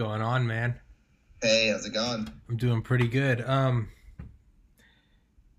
[0.00, 0.80] going on, man?
[1.42, 2.26] Hey, how's it going?
[2.48, 3.42] I'm doing pretty good.
[3.42, 3.90] Um,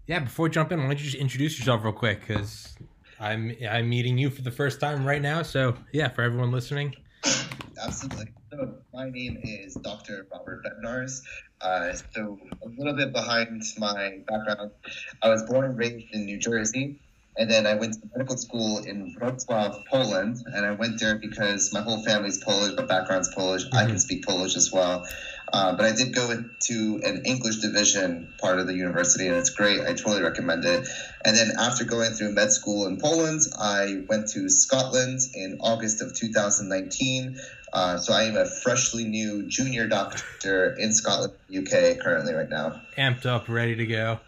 [0.08, 0.18] yeah.
[0.18, 2.22] Before we jump in, why don't you just introduce yourself real quick?
[2.22, 2.76] Because
[3.20, 5.44] I'm I'm meeting you for the first time right now.
[5.44, 6.96] So yeah, for everyone listening.
[7.84, 8.30] Absolutely.
[8.50, 10.26] So my name is Dr.
[10.32, 11.22] Robert Bednarz.
[11.62, 14.72] Uh, so a little bit behind my background,
[15.22, 17.00] I was born and raised in New Jersey.
[17.38, 21.72] And then I went to medical school in Wrocław, Poland, and I went there because
[21.72, 23.64] my whole family's Polish, my background's Polish.
[23.72, 25.08] I can speak Polish as well.
[25.54, 29.50] Uh, but I did go to an English division part of the university, and it's
[29.50, 29.82] great.
[29.82, 30.88] I totally recommend it.
[31.26, 36.02] And then after going through med school in Poland, I went to Scotland in August
[36.02, 37.38] of 2019.
[37.74, 42.82] Uh, so I am a freshly new junior doctor in Scotland, UK, currently right now.
[42.98, 44.20] Amped up, ready to go.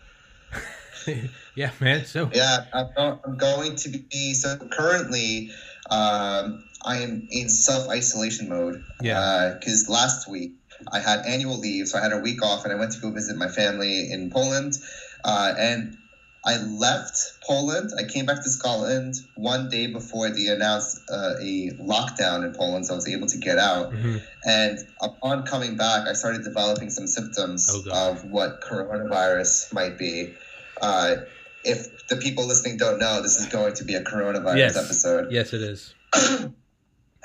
[1.55, 2.05] yeah, man.
[2.05, 5.51] So yeah, I'm, going to be so currently.
[5.89, 8.83] Um, I am in self isolation mode.
[9.01, 9.55] Yeah.
[9.57, 10.53] Because uh, last week
[10.91, 13.11] I had annual leave, so I had a week off, and I went to go
[13.11, 14.77] visit my family in Poland.
[15.23, 15.97] Uh, and
[16.45, 17.91] I left Poland.
[17.97, 22.85] I came back to Scotland one day before they announced uh, a lockdown in Poland,
[22.85, 23.93] so I was able to get out.
[23.93, 24.17] Mm-hmm.
[24.45, 30.33] And upon coming back, I started developing some symptoms oh, of what coronavirus might be.
[30.81, 31.15] Uh,
[31.63, 34.77] if the people listening don't know, this is going to be a coronavirus yes.
[34.77, 35.31] episode.
[35.31, 35.93] Yes, it is.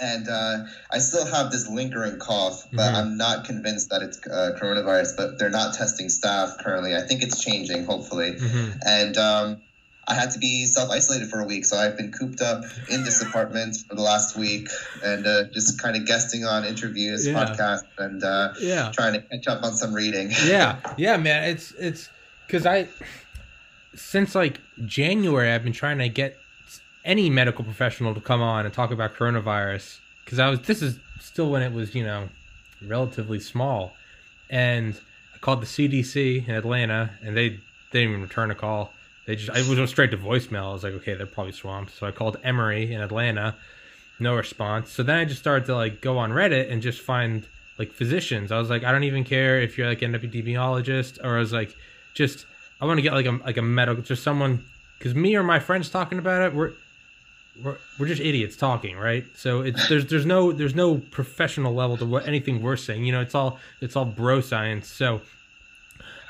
[0.01, 2.97] and uh, I still have this lingering cough, but mm-hmm.
[2.97, 5.17] I'm not convinced that it's uh, coronavirus.
[5.17, 6.95] But they're not testing staff currently.
[6.95, 8.33] I think it's changing, hopefully.
[8.33, 8.79] Mm-hmm.
[8.87, 9.63] And um,
[10.07, 13.05] I had to be self isolated for a week, so I've been cooped up in
[13.05, 14.69] this apartment for the last week,
[15.05, 17.35] and uh, just kind of guesting on interviews, Yeah.
[17.35, 18.91] podcasts, and uh, Yeah.
[18.93, 20.31] trying to catch up on some reading.
[20.47, 21.45] yeah, yeah, man.
[21.45, 22.09] It's it's
[22.47, 22.89] because I
[23.95, 26.37] since like January I've been trying to get
[27.05, 30.99] any medical professional to come on and talk about coronavirus because I was this is
[31.21, 32.29] still when it was you know
[32.87, 33.95] relatively small,
[34.51, 34.99] and
[35.35, 38.93] I called the CDC in Atlanta and they, they didn't even return a call.
[39.27, 40.71] They just I was straight to voicemail.
[40.71, 41.95] I was like, okay, they're probably swamped.
[41.95, 43.57] So I called Emory in Atlanta,
[44.19, 44.91] no response.
[44.91, 47.47] So then I just started to like go on Reddit and just find
[47.79, 48.51] like physicians.
[48.53, 51.53] I was like, I don't even care if you're like an epidemiologist or I was
[51.53, 51.77] like,
[52.15, 52.47] just
[52.81, 54.65] I want to get like a like a medical just someone
[54.99, 56.73] because me or my friends talking about it we're
[57.63, 61.97] we're, we're just idiots talking right so it's there's there's no there's no professional level
[61.97, 65.21] to what anything we're saying you know it's all it's all bro science so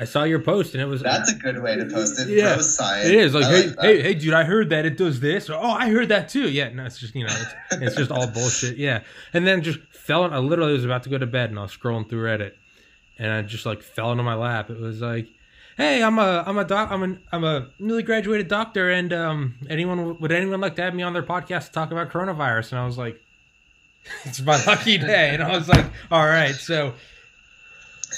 [0.00, 2.28] I saw your post and it was That's a good way to post it.
[2.28, 3.08] Yeah, Bro science.
[3.08, 3.76] it is like, I hey, that.
[3.80, 5.50] hey, hey, dude, I heard that it does this.
[5.50, 6.48] Or, oh, I heard that too.
[6.48, 7.34] Yeah, no, it's just you know,
[7.72, 8.76] it's, it's just all bullshit.
[8.76, 9.00] Yeah,
[9.32, 10.24] and then just fell.
[10.24, 12.52] In, I literally was about to go to bed and I was scrolling through Reddit,
[13.18, 14.70] and I just like fell into my lap.
[14.70, 15.26] It was like,
[15.78, 19.54] hey, I'm a, I'm a doc, I'm a, I'm a newly graduated doctor, and um,
[19.70, 22.72] anyone would anyone like to have me on their podcast to talk about coronavirus?
[22.72, 23.18] And I was like,
[24.24, 26.92] it's my lucky day, and I was like, all right, so.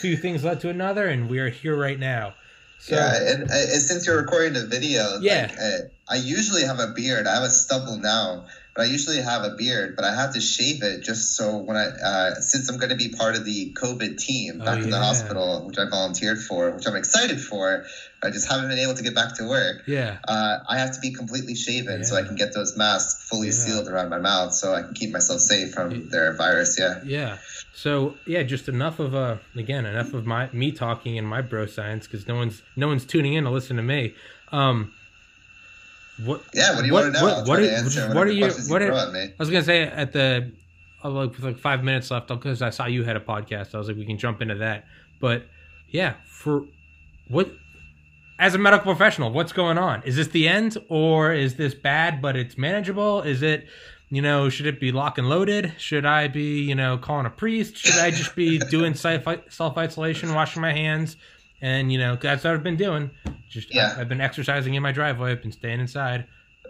[0.01, 2.35] Two things led to another, and we are here right now.
[2.79, 5.49] So, yeah, and, uh, and since you're recording the video, Yeah.
[5.51, 5.79] like, uh,
[6.09, 7.27] I usually have a beard.
[7.27, 9.97] I have a stubble now, but I usually have a beard.
[9.97, 12.97] But I have to shave it just so when I, uh, since I'm going to
[12.97, 16.71] be part of the COVID team Oh, back in the hospital, which I volunteered for,
[16.71, 17.85] which I'm excited for.
[18.23, 19.83] I just haven't been able to get back to work.
[19.87, 23.47] yeah, Uh, I have to be completely shaven so I can get those masks fully
[23.49, 23.53] Yeah.
[23.55, 25.99] sealed around my mouth, so I can keep myself safe from Yeah.
[26.11, 26.79] their virus.
[26.79, 27.01] Yeah.
[27.05, 27.39] Yeah.
[27.73, 31.65] So yeah, just enough of uh again enough of my me talking and my bro
[31.67, 34.15] science because no one's no one's tuning in to listen to me.
[34.53, 34.93] Um,
[36.25, 36.75] what Yeah.
[36.75, 37.27] What do you What- want to know?
[37.27, 38.93] what- what are- what are you- what are-.
[38.95, 40.53] I was gonna say at the
[41.05, 43.75] uh, like with like five minutes left because I saw you had a podcast.
[43.75, 44.85] I was like we can jump into that.
[45.21, 45.47] But
[45.89, 46.65] yeah, for
[47.29, 47.51] what
[48.39, 50.03] as a medical professional, what's going on?
[50.05, 53.23] Is this the end or is this bad but it's manageable?
[53.23, 53.67] Is it
[54.13, 55.73] you know, should it be lock and loaded?
[55.79, 57.77] Should I be, you know, calling a priest?
[57.77, 59.25] Should I just be doing self
[59.79, 61.17] isolation, washing my hands?
[61.63, 63.11] And, you know, that's what I've been doing.
[63.49, 63.95] Just, Yeah.
[63.99, 65.33] I've been exercising in my driveway.
[65.33, 66.27] I've been staying inside,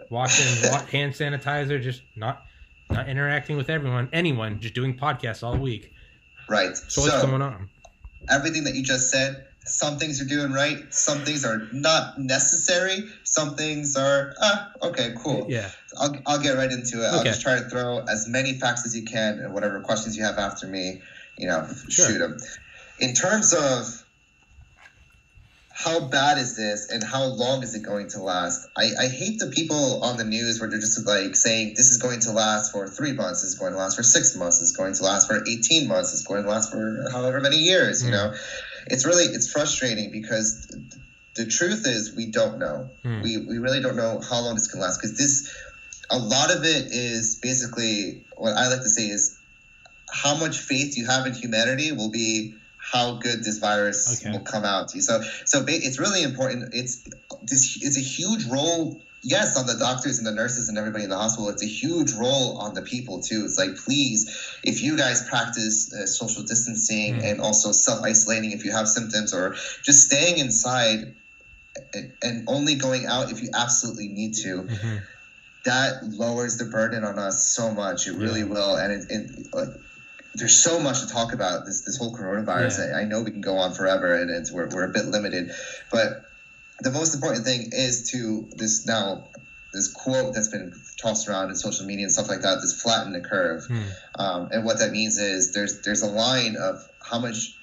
[0.09, 2.43] washing wa- hand sanitizer, just not
[2.89, 5.93] not interacting with everyone, anyone, just doing podcasts all week.
[6.49, 6.75] Right.
[6.75, 7.69] So, what's going on?
[8.29, 12.99] everything that you just said, some things you're doing right, some things are not necessary,
[13.23, 15.45] some things are ah, okay, cool.
[15.49, 15.69] Yeah.
[15.99, 17.07] I'll, I'll get right into it.
[17.07, 17.17] Okay.
[17.17, 20.23] I'll just try to throw as many facts as you can and whatever questions you
[20.23, 21.01] have after me,
[21.37, 22.07] you know, Sure.
[22.09, 22.37] shoot them.
[22.99, 24.05] In terms of
[25.73, 28.67] how bad is this and how long is it going to last?
[28.75, 31.97] I, I hate the people on the news where they're just like saying this is
[31.97, 34.75] going to last for three months, this is going to last for six months, is
[34.75, 38.09] going to last for 18 months, it's going to last for however many years, you
[38.09, 38.13] Mm.
[38.13, 38.33] know?
[38.87, 40.67] It's really, it's frustrating because
[41.35, 42.89] the truth is we don't know.
[43.03, 43.21] Hmm.
[43.21, 45.49] We, we really don't know how long this can last because this,
[46.09, 49.37] a lot of it is basically what I like to say is
[50.11, 54.31] how much faith you have in humanity will be how good this virus Okay.
[54.31, 55.01] will come out to.
[55.01, 56.73] So, so it's really important.
[56.73, 57.03] It's
[57.43, 57.77] this.
[57.81, 59.05] It's a huge role.
[59.23, 61.49] Yes, on the doctors and the nurses and everybody in the hospital.
[61.49, 63.43] It's a huge role on the people too.
[63.45, 67.23] It's like, please, if you guys practice uh, social distancing Mm.
[67.31, 71.13] and also self isolating if you have symptoms, or just staying inside
[71.93, 75.01] and- and only going out if you absolutely need to Mhm.
[75.65, 78.07] that lowers the burden on us so much.
[78.07, 78.45] It really Yeah.
[78.47, 79.69] will, and it, it like,
[80.35, 82.79] there's so much to talk about this this whole coronavirus.
[82.79, 82.97] Yeah.
[82.97, 85.51] I, I know we can go on forever, and it's, we're we're a bit limited,
[85.91, 86.25] but
[86.79, 89.27] the most important thing is to this now
[89.73, 92.59] this quote that's been tossed around in social media and stuff like that.
[92.61, 93.81] This flatten the curve, Hmm.
[94.15, 97.55] um, and what that means is there's there's a line of how much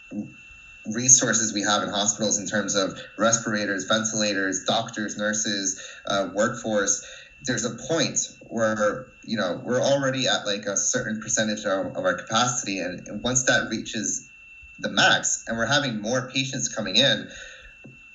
[0.87, 7.05] resources we have in hospitals in terms of respirators, ventilators, doctors, nurses, uh, workforce.
[7.43, 12.05] There's a point where you know we're already at like a certain percentage of, of
[12.05, 14.29] our capacity, and, and once that reaches
[14.79, 17.29] the max, and we're having more patients coming in,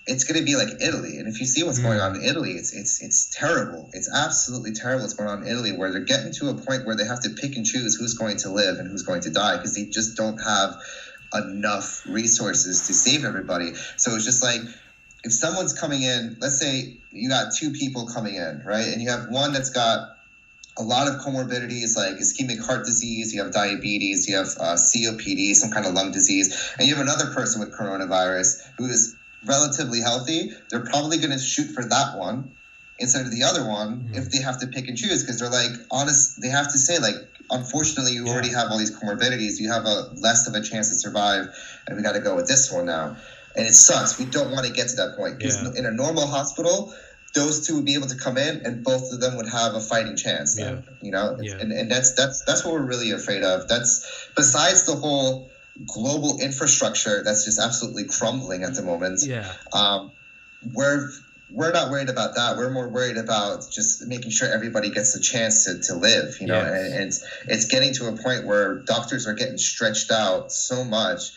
[0.08, 1.20] it's going to be like Italy.
[1.20, 2.10] And if you see what's going mm.
[2.10, 3.92] on in Italy, it's it's it's terrible.
[3.94, 6.96] It's absolutely terrible what's going on in Italy, where they're getting to a point where
[6.96, 9.58] they have to pick and choose who's going to live and who's going to die
[9.58, 10.76] because they just don't have
[11.36, 13.74] enough resources to save everybody.
[13.98, 14.62] So it's just like
[15.24, 18.88] if someone's coming in, let's say you got two people coming in, right?
[18.88, 20.18] And you have one that's got
[20.78, 25.54] a lot of comorbidities like ischemic heart disease, you have diabetes, you have uh, COPD,
[25.54, 30.02] some kind of lung disease, and you have another person with coronavirus who is relatively
[30.02, 30.52] healthy.
[30.70, 32.52] They're probably going to shoot for that one
[33.00, 34.18] instead of the other one Mhm.
[34.18, 37.00] if they have to pick and choose because they're like honest they have to say
[37.00, 37.16] like
[37.50, 40.96] unfortunately you already have all these comorbidities you have a less of a chance to
[40.96, 41.48] survive
[41.88, 43.18] and we got to go with this one now
[43.56, 45.72] and it sucks we don't want to get to that point because Yeah.
[45.80, 46.94] in a normal hospital
[47.34, 49.80] those two would be able to come in and both of them would have a
[49.80, 51.58] fighting chance then, you know Yeah.
[51.60, 55.50] and, and that's that's that's what we're really afraid of that's besides the whole
[55.88, 59.52] global infrastructure that's just absolutely crumbling at the moment Yeah.
[59.74, 60.12] um,
[60.74, 61.10] we're
[61.50, 62.58] we're not worried about that.
[62.58, 66.48] We're more worried about just making sure everybody gets a chance to, to live, you
[66.48, 66.60] know.
[66.60, 70.84] And, and it's it's getting to a point where doctors are getting stretched out so
[70.84, 71.32] much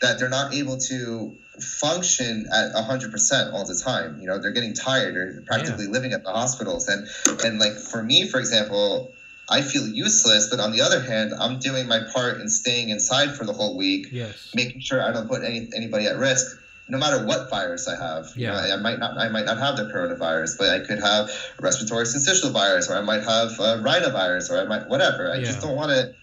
[0.00, 4.18] that they're not able to function at hundred percent all the time.
[4.20, 5.14] You know, they're getting tired.
[5.14, 7.06] They're practically living at the hospitals, and
[7.44, 9.14] and like for me, for example.
[9.52, 13.34] I feel useless, but on the other hand, I'm doing my part in staying inside
[13.34, 14.52] for the whole week, Yes.
[14.54, 16.46] making sure I don't put any anybody at risk,
[16.86, 18.26] no matter what virus I have.
[18.36, 18.52] You Yeah.
[18.52, 22.04] know, I might not I might not have the coronavirus, but I could have respiratory
[22.04, 25.32] syncytial virus, or I might have uh, rhinovirus, or I might whatever.
[25.32, 26.14] I just don't want to.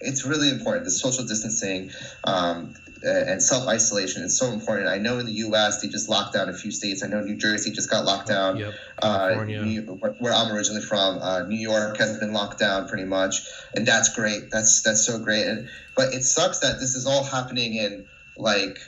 [0.00, 0.84] It's really important.
[0.84, 1.90] The social distancing
[2.24, 2.74] um,
[3.10, 4.88] and self isolation is so important.
[4.88, 5.80] I know in the U.S.
[5.80, 7.02] they just locked down a few states.
[7.02, 8.74] I know New Jersey just got locked down Yep.
[9.02, 9.82] uh, California.
[9.82, 13.42] Where where I'm originally from, uh, New York has been locked down pretty much,
[13.74, 14.50] and that's great.
[14.50, 15.46] That's that's so great.
[15.46, 18.06] And but it sucks that this is all happening in
[18.36, 18.78] like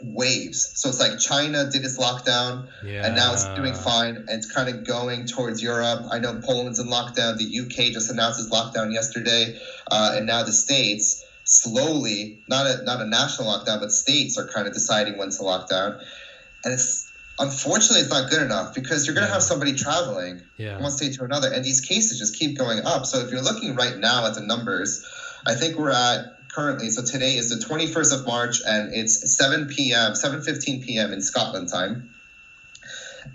[0.00, 0.72] waves.
[0.76, 3.04] So it's like China did its lockdown, Yeah.
[3.06, 6.06] and now it's doing fine, and it's kind of going towards Europe.
[6.10, 7.36] I know Poland's in lockdown.
[7.36, 9.58] The UK just announced its lockdown yesterday,
[9.90, 11.24] uh, and now the states
[11.62, 15.42] slowly, not a not a national lockdown, but states are kind of deciding when to
[15.42, 15.98] lock down,
[16.64, 19.34] and it's unfortunately it's not good enough because you're going to Yeah.
[19.34, 20.80] have somebody traveling Yeah.
[20.80, 23.06] one state to another, and these cases just keep going up.
[23.06, 25.04] So if you're looking right now at the numbers,
[25.46, 26.90] I think we're at currently.
[26.90, 31.12] So today is the 21st of March, and it's 7 p.m., 7:15 p.m.
[31.12, 32.10] in Scotland time,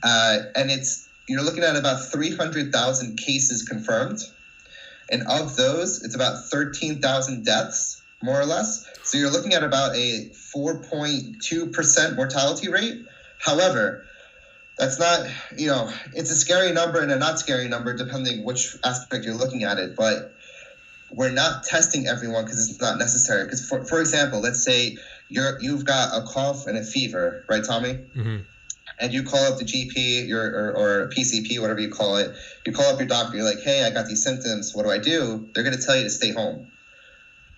[0.03, 4.19] uh, and it's you're looking at about 300,000 cases confirmed,
[5.09, 8.89] and of those, it's about 13,000 deaths, more or less.
[9.03, 13.05] So you're looking at about a 4.2 percent mortality rate.
[13.37, 14.05] However,
[14.77, 18.75] that's not you know it's a scary number and a not scary number depending which
[18.83, 20.33] aspect you're looking at it but
[21.11, 23.43] we're not testing everyone because it's not necessary.
[23.43, 27.63] Because for, for example let's say you're you've got a cough and a fever right
[27.63, 27.93] tommy?
[28.13, 28.37] Hmm
[28.99, 32.35] and you call up the gp your, or, or pcp whatever you call it.
[32.65, 34.73] You call up your doctor you're like hey i got these symptoms.
[34.73, 35.49] What do i do?
[35.53, 36.67] They're going to tell you to stay home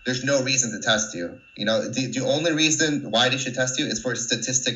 [0.05, 3.55] there's no reason to test you you know the, the only reason why they should
[3.55, 4.75] test you is for statistic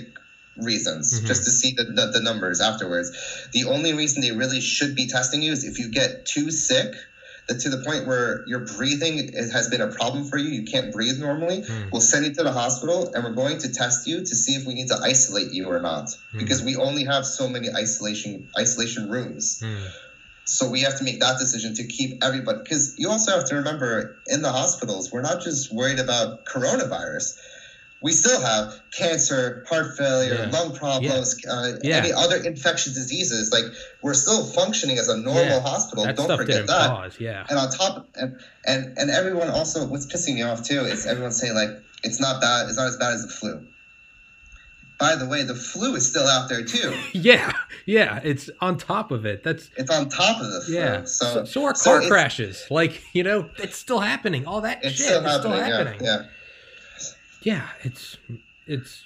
[0.56, 1.28] reasons Mhm.
[1.28, 3.12] just to see the, the, the numbers afterwards
[3.54, 6.94] the only reason they really should be testing you is if you get too sick
[7.64, 11.18] to the point where your breathing has been a problem for you you can't breathe
[11.18, 11.90] normally Hmm.
[11.92, 14.66] we'll send you to the hospital and we're going to test you to see if
[14.68, 16.38] we need to isolate you or not Hmm.
[16.40, 19.86] because we only have so many isolation isolation rooms Hmm.
[20.50, 23.56] So we have to make that decision to keep everybody because you also have to
[23.56, 27.38] remember in the hospitals we're not just worried about coronavirus
[28.02, 30.58] we still have cancer, heart failure, Yeah.
[30.58, 31.98] lung problems, uh, Yeah.
[31.98, 33.52] any other infectious diseases.
[33.52, 33.66] Like
[34.02, 35.60] we're still functioning as a normal Yeah.
[35.60, 36.06] hospital.
[36.06, 36.90] that Don't forget that.
[36.90, 37.16] pause.
[37.20, 37.46] Yeah.
[37.50, 41.34] And on top, and, and and everyone also, what's pissing me off too is everyone
[41.34, 43.68] saying like it's not bad, it's not as bad as the flu.
[45.00, 46.94] By the way, the flu is still out there too.
[47.14, 47.54] Yeah.
[47.86, 48.20] Yeah.
[48.24, 49.44] It's on top of it.
[49.44, 50.76] That's It's on top of the flu.
[50.76, 51.04] yeah.
[51.06, 52.66] So, So, so are car crashes.
[52.70, 54.46] Like you know, it's still happening.
[54.46, 55.40] All that shit still is happening.
[55.40, 56.00] still happening.
[56.04, 56.24] Yeah, yeah.
[57.42, 58.18] yeah it's
[58.68, 59.06] it's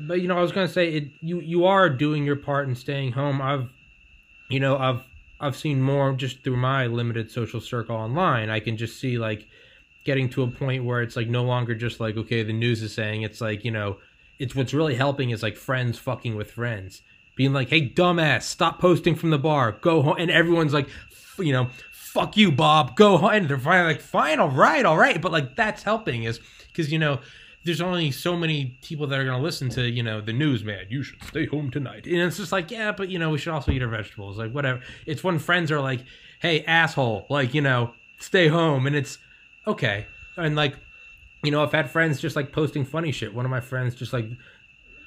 [0.00, 2.74] but you know i was gonna say it you you are doing your part in
[2.76, 3.68] staying home i've
[4.48, 5.02] you know i've
[5.40, 9.44] i've seen more just through my limited social circle online i can just see like
[10.04, 12.94] getting to a point where it's like no longer just like okay the news is
[12.94, 13.96] saying it's like you know
[14.38, 17.02] it's what's really helping is like friends fucking with friends.
[17.36, 19.72] Being like hey dumbass stop posting from the bar.
[19.72, 20.88] Go home and everyone's like
[21.38, 22.96] you know fuck you bob.
[22.96, 25.20] Go home and they're finally like fine all right all right.
[25.20, 27.20] But like that's helping is because you know
[27.64, 30.64] there's only so many people that are going to listen to you know the news
[30.64, 30.86] man.
[30.88, 32.06] You should stay home tonight.
[32.06, 34.38] And it's just like yeah but you know we should also eat our vegetables.
[34.38, 34.80] Like whatever.
[35.06, 36.00] It's when friends are like
[36.40, 37.26] hey asshole.
[37.28, 38.86] Like you know stay home.
[38.86, 39.18] And it's
[39.66, 40.06] okay.
[40.36, 40.74] And like
[41.42, 44.12] you know i've had friends just like posting funny shit one of my friends just
[44.12, 44.26] like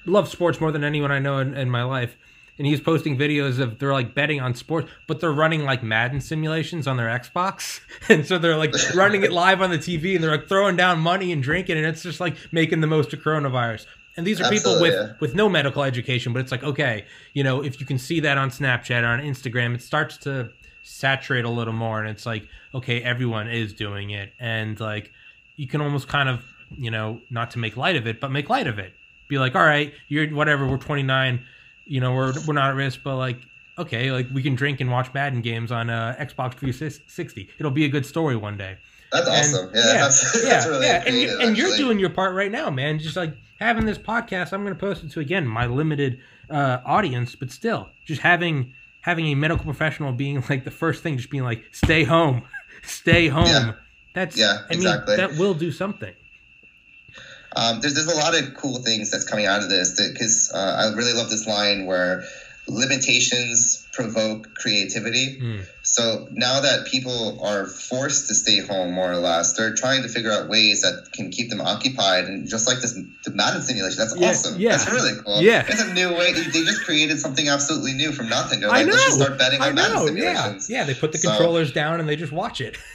[0.05, 2.15] loves sports more than anyone i know in, in my life
[2.61, 6.21] and he's posting videos of they're like betting on sports, but they're running like Madden
[6.21, 10.23] simulations on their Xbox, and so they're like running it live on the TV, and
[10.23, 13.19] they're like throwing down money and drinking, and it's just like making the most of
[13.21, 13.87] coronavirus.
[14.15, 15.13] And these are people with yeah.
[15.19, 18.37] with no medical education, but it's like okay, you know, if you can see that
[18.37, 20.51] on Snapchat or on Instagram, it starts to
[20.83, 25.11] saturate a little more, and it's like okay, everyone is doing it, and like
[25.55, 26.43] you can almost kind of
[26.77, 28.93] you know not to make light of it, but make light of it.
[29.27, 31.43] Be like, all right, you're whatever, we're 29
[31.85, 33.37] you know we're we're not at risk but like
[33.77, 37.85] okay like we can drink and watch madden games on uh xbox 360 it'll be
[37.85, 38.77] a good story one day
[39.11, 39.71] That's And- awesome.
[39.73, 41.03] Yeah, that's, yeah, that's really yeah.
[41.07, 44.53] and, you, and you're doing your part right now man just like having this podcast
[44.53, 46.19] i'm going to post it to again my limited
[46.51, 51.17] uh audience but still just having having a medical professional being like the first thing
[51.17, 52.43] just being like stay home
[52.83, 53.73] stay home Yeah.
[54.13, 55.15] That's Yeah, i mean exactly.
[55.17, 56.13] that will do something
[57.53, 60.57] Um, there's, there's a lot of cool things that's coming out of this because uh,
[60.87, 62.23] I really love this line where
[62.67, 65.37] limitations provoke creativity.
[65.41, 65.65] Mm.
[65.83, 70.07] So now that people are forced to stay home more or less, they're trying to
[70.07, 72.23] figure out ways that can keep them occupied.
[72.25, 72.93] And just like this
[73.25, 74.59] the Madden simulation, that's Yeah, awesome.
[74.59, 74.71] yeah.
[74.77, 75.41] That's really cool.
[75.41, 75.65] Yeah.
[75.67, 76.31] It's a new way.
[76.31, 78.61] They they just created something absolutely new from nothing.
[78.61, 79.25] They're I like, let's just know.
[79.25, 80.69] start betting I on Madden know, yeah, simulations.
[80.69, 80.83] yeah.
[80.85, 82.77] They put the So- controllers down and they just watch it.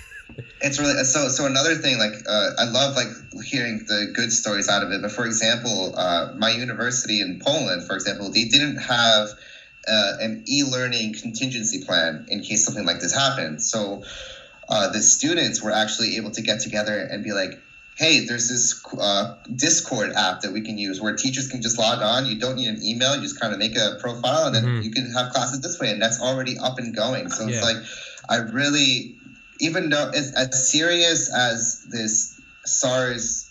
[0.61, 1.29] It's really so.
[1.29, 3.09] So another thing, like uh, I love like
[3.45, 5.01] hearing the good stories out of it.
[5.01, 9.29] But for example, uh, my university in Poland, for example, they didn't have
[9.87, 13.63] uh, an e-learning contingency plan in case something like this happened.
[13.63, 14.03] So
[14.69, 17.53] uh, the students were actually able to get together and be like.
[17.99, 22.03] Hey, there's this uh, Discord app that we can use where teachers can just log
[22.03, 22.27] on.
[22.27, 23.17] You don't need an email.
[23.17, 24.85] You just kind of make a profile, and then Mhm.
[24.85, 27.31] you can have classes this way, and that's already up and going.
[27.31, 27.55] So Yeah.
[27.55, 27.79] it's like
[28.29, 29.16] I really,
[29.61, 33.51] even though it's as serious as this SARS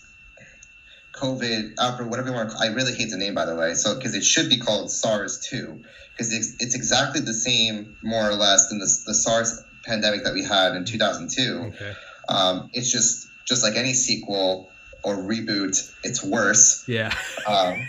[1.14, 3.74] COVID outbreak, whatever you want to call I really hate the name, by the way.
[3.74, 5.82] So, because it should be called SARS 2,
[6.12, 10.34] because it's, it's exactly the same, more or less, than the, the SARS pandemic that
[10.34, 11.72] we had in 2002.
[11.74, 11.92] Okay.
[12.28, 14.70] Um, it's just, just like any sequel
[15.02, 16.84] or reboot, it's worse.
[16.88, 17.14] Yeah.
[17.46, 17.86] Um,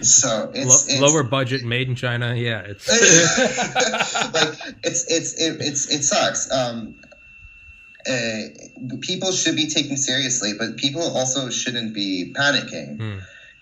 [0.00, 2.34] so it's, Lo- it's lower budget, made in China.
[2.34, 2.88] Yeah, it's
[4.34, 6.50] like it's it's it, it's it sucks.
[6.50, 6.96] Um,
[8.06, 12.96] uh, people should be taken seriously, but people also shouldn't be panicking.
[12.98, 13.18] Hmm.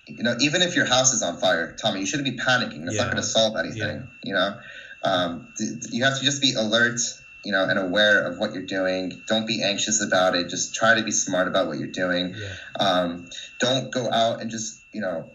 [0.07, 2.85] You know, even if your house is on fire, Tommy, you shouldn't be panicking.
[2.87, 3.03] It's Yeah.
[3.03, 3.97] not going to solve anything.
[3.97, 4.05] Yeah.
[4.25, 4.59] You know,
[5.05, 5.49] um,
[5.91, 7.01] you have to just be alert.
[7.45, 9.21] You know, and aware of what you're doing.
[9.27, 10.49] Don't be anxious about it.
[10.49, 12.37] Just try to be smart about what you're doing.
[12.37, 12.55] yeah.
[12.79, 15.29] Um, don't go out and just you know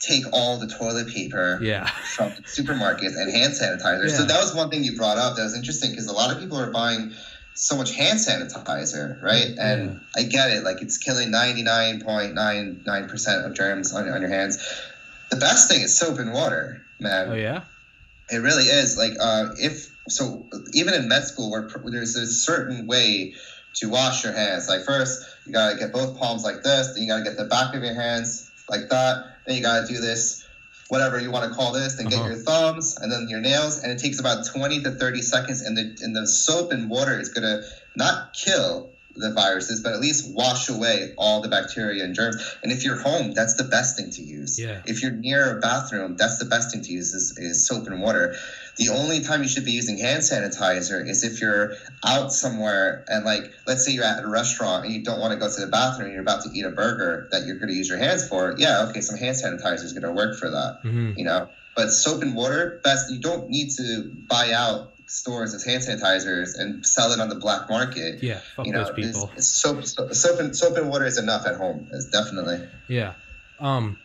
[0.00, 1.86] take all the toilet paper yeah.
[2.14, 4.08] from supermarkets and hand sanitizer.
[4.10, 6.40] So that was one thing you brought up that was interesting because a lot of
[6.40, 7.12] people are buying
[7.54, 9.54] so much hand sanitizer, right?
[9.58, 13.94] And I get it, like it's killing ninety nine point nine nine percent of germs
[13.94, 14.58] on, on your hands.
[15.30, 17.28] The best thing is soap and water, man.
[17.30, 17.62] Oh yeah.
[18.30, 18.96] It really is.
[18.96, 23.34] Like, uh, if so, even in med school, where there's a certain way
[23.76, 24.68] to wash your hands.
[24.68, 27.74] Like, first, you gotta get both palms like this, then you gotta get the back
[27.74, 30.43] of your hands like that, then you gotta do this,
[30.88, 32.16] whatever you want to call this, then Uh-huh.
[32.16, 35.62] get your thumbs and then your nails, and it takes about 20 to 30 seconds.
[35.62, 37.62] And the, and the soap and water is gonna
[37.96, 42.36] not kill the viruses, but at least wash away all the bacteria and germs.
[42.62, 44.58] And if you're home, that's the best thing to use.
[44.58, 44.82] Yeah.
[44.86, 48.02] If you're near a bathroom, that's the best thing to use is, is soap and
[48.02, 48.34] water.
[48.76, 53.24] The only time you should be using hand sanitizer is if you're out somewhere and
[53.24, 55.68] like let's say you're at a restaurant and you don't want to go to the
[55.68, 58.26] bathroom and you're about to eat a burger that you're going to use your hands
[58.28, 58.54] for.
[58.58, 60.80] Yeah, okay, some hand sanitizer is going to work for that.
[60.82, 65.54] hmm You know, but soap and water, best you don't need to buy out stores
[65.54, 68.22] as hand sanitizers and sell it on the black market.
[68.22, 69.24] Yeah, fuck you know, those people.
[69.24, 71.88] it's- it's soap, soap, soap and soap and water is enough at home.
[71.92, 72.66] It's definitely.
[72.88, 73.14] Yeah.
[73.60, 73.98] Um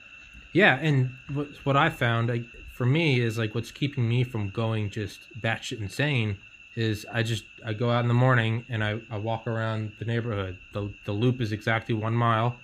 [0.53, 2.45] yeah, and what what I found like
[2.79, 6.38] for me is like what's keeping me from going just batshit insane
[6.77, 10.05] is I just I go out in the morning and I, I walk around the
[10.05, 10.57] neighborhood.
[10.71, 12.55] The the loop is exactly one mile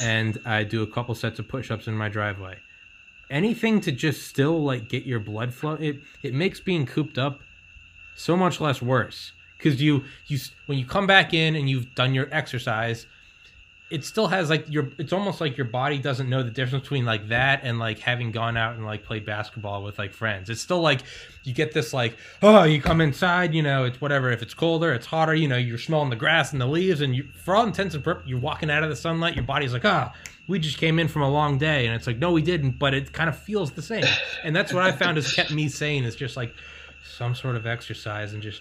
[0.00, 2.56] and I do a couple sets of push ups in my driveway.
[3.28, 7.40] Anything to just still like get your blood flow it it makes being cooped up
[8.16, 9.32] so much less worse.
[9.58, 13.06] Cause you you when you come back in and you've done your exercise,
[13.94, 17.04] it still has like your it's almost like your body doesn't know the difference between
[17.04, 20.50] like that and like having gone out and like played basketball with like friends.
[20.50, 21.02] It's still like
[21.44, 24.32] you get this like oh you come inside you know it's whatever.
[24.32, 27.14] If it's colder it's hotter you know you're smelling the grass and the leaves and
[27.14, 29.84] you for all intents and purposes you're walking out of the sunlight your body's like
[29.84, 30.12] ah
[30.48, 32.94] we just came in from a long day and it's like no we didn't but
[32.94, 34.04] it kind of feels the same.
[34.42, 36.52] And that's what i found has kept me sane is just like
[37.16, 38.60] some sort of exercise and just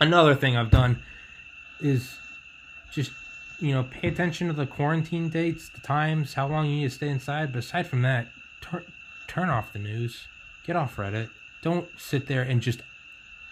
[0.00, 1.02] another thing i've done
[1.80, 2.16] is
[2.92, 3.10] just
[3.62, 6.90] you know pay attention to the quarantine dates the times how long you need to
[6.90, 7.52] stay inside.
[7.52, 8.28] But aside from that
[8.60, 8.84] turn
[9.28, 10.26] turn off the news.
[10.66, 11.30] Get off reddit.
[11.62, 12.80] Don't sit there and just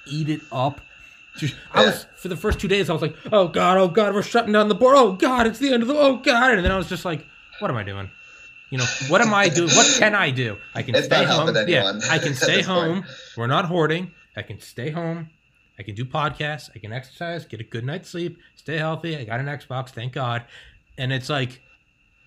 [0.07, 0.81] eat it up.
[1.37, 4.13] Just i was for the first two days i was like oh god oh god
[4.15, 4.97] we're shutting down the board.
[4.99, 6.55] Oh god it's the end of the oh god.
[6.55, 7.25] And then i was just like
[7.61, 8.11] what am i doing?
[8.71, 10.57] You know what am i doing what can i do?
[10.75, 11.55] I can It's stay home.
[11.55, 13.05] helping yeah i can stay this point.
[13.05, 13.05] home.
[13.37, 14.11] We're not hoarding.
[14.37, 15.31] I can stay home
[15.81, 16.69] I can do podcasts.
[16.77, 19.17] I can exercise, get a good night's sleep, stay healthy.
[19.17, 20.45] I got an Xbox, thank God.
[20.99, 21.63] And it's like,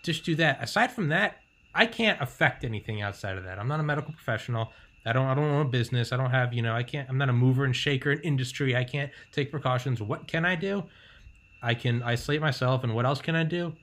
[0.04, 0.62] just do that.
[0.62, 1.36] Aside from that,
[1.76, 3.60] I can't affect anything outside of that.
[3.60, 4.72] I'm not a medical professional.
[5.06, 5.28] I don't.
[5.28, 6.12] I don't own a business.
[6.12, 6.54] I don't have.
[6.54, 6.74] You know.
[6.74, 7.10] I can't.
[7.10, 8.76] I'm not a mover and shaker in industry.
[8.76, 10.02] I can't take precautions.
[10.02, 10.84] What can I do?
[11.62, 12.84] I can isolate myself.
[12.84, 13.74] And what else can I do?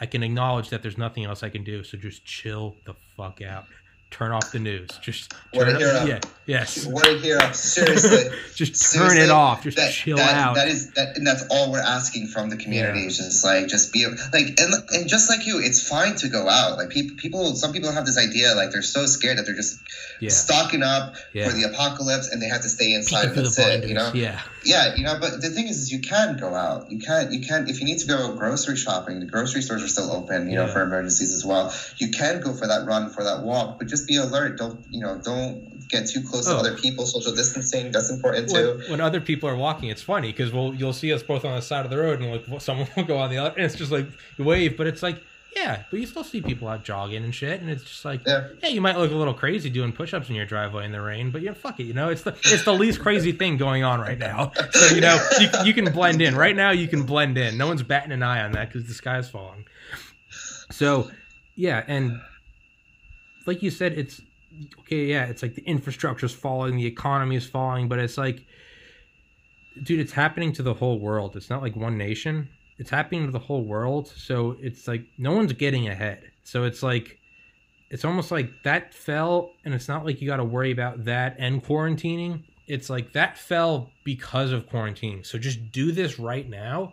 [0.00, 1.82] I can acknowledge that there's nothing else I can do.
[1.82, 3.64] So just chill the fuck out.
[4.10, 4.88] Turn off the news.
[5.02, 6.20] Just turn it, yeah.
[6.46, 6.86] Yes.
[6.86, 7.52] What a hero!
[7.52, 8.34] Seriously.
[8.54, 9.62] just turn it off.
[9.62, 10.54] Just that, chill that- out.
[10.54, 13.00] That is that, and that's all we're asking from the community.
[13.00, 13.06] Yeah.
[13.06, 16.48] Is just like just be like and and just like you, it's fine to go
[16.48, 16.78] out.
[16.78, 19.78] Like people, people, some people have this idea like they're so scared that they're just
[20.20, 20.30] yeah.
[20.30, 21.46] stocking up Yeah.
[21.46, 23.34] for the apocalypse and they have to stay inside.
[23.34, 23.86] That's it.
[23.86, 24.10] You know.
[24.14, 24.40] Yeah.
[24.64, 26.90] Yeah, you know, but the thing is, is you can go out.
[26.90, 29.88] You can, you can, if you need to go grocery shopping, the grocery stores are
[29.88, 31.72] still open, you know, for emergencies as well.
[31.96, 34.58] You can go for that run, for that walk, but just be alert.
[34.58, 36.52] Don't, you know, don't get too close Oh.
[36.52, 37.06] to other people.
[37.06, 38.78] Social distancing, that's important too.
[38.82, 41.54] When, when other people are walking, it's funny because we'll you'll see us both on
[41.56, 43.74] the side of the road, and like someone will go on the other, and it's
[43.76, 44.06] just like
[44.36, 45.16] you wave, but it's like
[45.56, 48.48] yeah, but you still see people out jogging and shit, and it's just like Yeah.
[48.62, 51.30] yeah, you might look a little crazy doing push-ups in your driveway in the rain,
[51.30, 53.82] but you know, fuck it, you know, it's the it's the least crazy thing going
[53.82, 54.52] on right now.
[54.72, 56.70] So you know, you, you can blend in right now.
[56.70, 57.56] You can blend in.
[57.56, 59.64] No one's batting an eye on that because the sky's falling.
[60.70, 61.10] So
[61.56, 62.20] yeah, and
[63.46, 64.20] like you said, it's
[64.80, 65.06] okay.
[65.06, 68.44] Yeah, it's like the infrastructure's falling, the economy is falling, but it's like,
[69.82, 71.36] dude, it's happening to the whole world.
[71.36, 72.48] It's not like one nation.
[72.78, 74.08] It's happening to the whole world.
[74.08, 76.30] So it's like no one's getting ahead.
[76.44, 77.18] So it's like
[77.90, 81.36] it's almost like that fell, and it's not like you got to worry about that
[81.38, 82.42] and quarantining.
[82.66, 85.24] It's like that fell because of quarantine.
[85.24, 86.92] So just do this right now,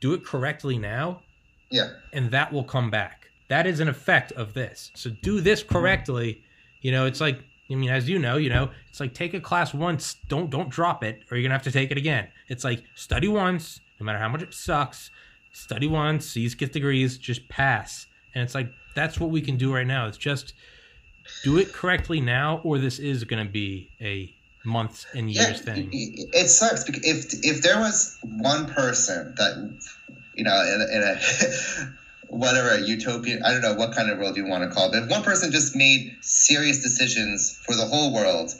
[0.00, 1.22] do it correctly now,
[1.70, 3.23] Yeah, and that will come back.
[3.48, 4.90] That is an effect of this.
[4.94, 6.42] So do this correctly.
[6.80, 9.40] You know, it's like I mean, as you know, you know, it's like take a
[9.40, 12.28] class once, don't don't drop it, or you're gonna have to take it again.
[12.48, 15.10] It's like study once, no matter how much it sucks.
[15.52, 18.06] Study once, C's get degrees, just pass.
[18.34, 20.06] And it's like that's what we can do right now.
[20.06, 20.54] It's just
[21.42, 25.48] do it correctly now, or this is gonna be a months and yeah.
[25.48, 25.88] years thing.
[25.92, 29.80] It, sucks because if if there was one person that,
[30.34, 31.92] you know, in, a- in a
[32.38, 34.92] whatever a utopian, I don't know what kind of world you want to call it,
[34.92, 38.50] but if one person just made serious decisions for the whole world.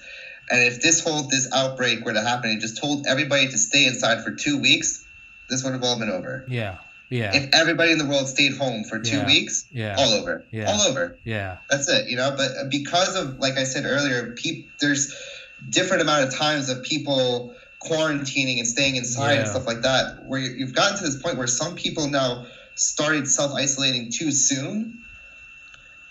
[0.50, 3.86] And if this whole this outbreak were to happen and just told everybody to stay
[3.86, 5.06] inside for two weeks,
[5.48, 6.44] this would have all been over.
[6.48, 6.76] Yeah,
[7.08, 9.26] yeah, If everybody in the world stayed home for two Yeah.
[9.26, 10.70] weeks, yeah, all over, Yeah.
[10.70, 11.18] all over.
[11.24, 12.34] yeah, That's it, you know.
[12.36, 15.12] But because of, like I said earlier, peop, there's
[15.68, 20.24] different amount of times of people quarantining and staying inside and stuff like that.
[20.26, 24.30] Where you- you've gotten to this point where some people now started self isolating too
[24.30, 25.04] soon,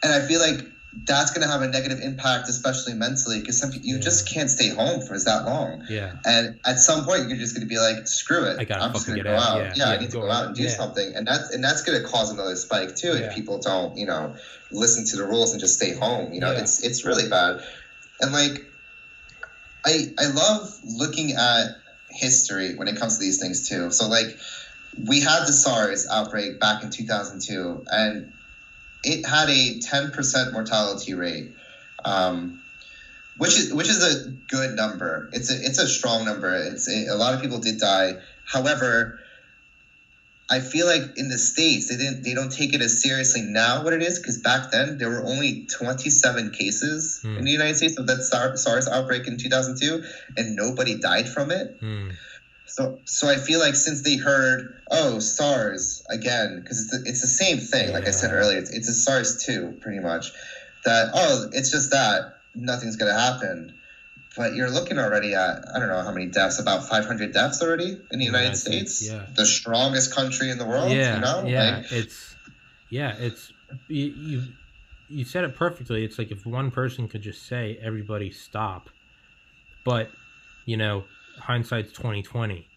[0.02, 0.66] and I feel like
[1.06, 4.02] that's going to have a negative impact, especially mentally, because some you Yeah.
[4.02, 5.86] just can't stay home for that long.
[5.90, 6.14] yeah.
[6.24, 8.60] And at some point, you're just going to be like, "Screw it!
[8.60, 9.58] I gotta I'm just going to go out." out.
[9.58, 10.70] Yeah, Yeah, yeah, I need to go go out and do.
[10.70, 14.06] Something." And that's and that's going to cause another spike too if people don't, you
[14.06, 14.36] know,
[14.72, 16.32] listen to the rules and just stay home.
[16.32, 17.64] You know, it's it's really bad.
[18.22, 18.72] And like,
[19.86, 21.70] I I love looking at
[22.12, 23.90] history when it comes to these things too.
[23.92, 24.38] So like
[24.98, 28.32] we had the SARS outbreak back in 2002 and
[29.04, 31.52] it had a 10% mortality rate.
[32.06, 32.60] Um,
[33.38, 35.30] which is which is a good number.
[35.34, 36.54] It's a it's a strong number.
[36.56, 38.18] It's a, a lot of people did die.
[38.46, 39.20] However,
[40.52, 43.84] I feel like in the states they didn't they don't take it as seriously now
[43.84, 47.38] what it is because back then there were only 27 cases Hmm.
[47.38, 50.04] in the United States of that SARS, outbreak in 2002
[50.38, 51.76] and nobody died from it.
[51.80, 52.10] Hmm.
[52.74, 57.22] So so I feel like since they heard oh SARS again because it's the, it's
[57.22, 60.32] the same thing like I said earlier it's, it's a SARS two pretty much
[60.84, 63.76] that oh it's just that nothing's gonna happen.
[64.36, 67.92] But you're looking already at I don't know how many deaths about 500 deaths already
[68.12, 69.28] in the United, United States, States, yeah.
[69.36, 70.92] the strongest country in the world.
[70.92, 71.76] yeah, you know, yeah.
[71.78, 72.36] Like, it's
[72.90, 73.54] yeah, it's
[73.88, 74.44] you, you
[75.10, 76.04] you said it perfectly.
[76.04, 78.90] It's like if one person could just say everybody stop,
[79.84, 80.10] but
[80.66, 81.04] you know
[81.40, 82.68] hindsight's twenty twenty.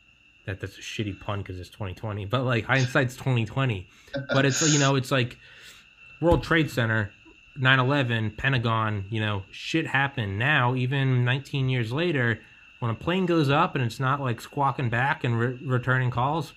[0.46, 2.24] That that's a shitty pun because it's twenty twenty.
[2.24, 3.86] But like hindsight's twenty twenty.
[4.32, 5.36] But it's you know it's like
[6.20, 7.12] World Trade Center.
[7.58, 10.38] 9/11, Pentagon, you know, shit happened.
[10.38, 12.38] Now, even 19 years later,
[12.80, 16.52] when a plane goes up and it's not like squawking back and re- returning calls,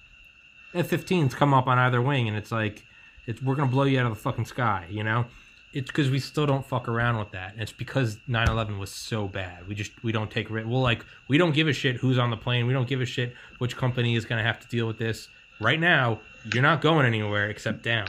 [0.73, 2.83] F-15s come up on either wing, and it's like,
[3.25, 5.25] it's we're gonna blow you out of the fucking sky, you know.
[5.71, 7.53] It's because we still don't fuck around with that.
[7.53, 9.67] And it's because 9/11 was so bad.
[9.67, 12.29] We just we don't take ri We'll like we don't give a shit who's on
[12.31, 12.65] the plane.
[12.65, 15.29] We don't give a shit which company is gonna have to deal with this.
[15.59, 16.21] Right now,
[16.53, 18.07] you're not going anywhere except down.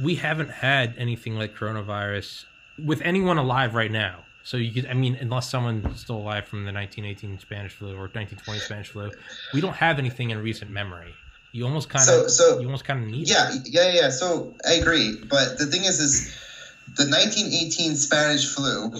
[0.00, 2.44] We haven't had anything like coronavirus
[2.82, 4.24] with anyone alive right now.
[4.46, 8.06] So you could, I mean, unless someone's still alive from the 1918 Spanish flu or
[8.06, 9.10] 1920 Spanish flu,
[9.52, 11.14] we don't have anything in recent memory.
[11.56, 13.22] You almost kind of, so- you almost kind of need.
[13.28, 14.10] It, yeah, yeah, yeah.
[14.10, 16.26] So I agree, but the thing is, is
[16.96, 18.92] the 1918 Spanish flu.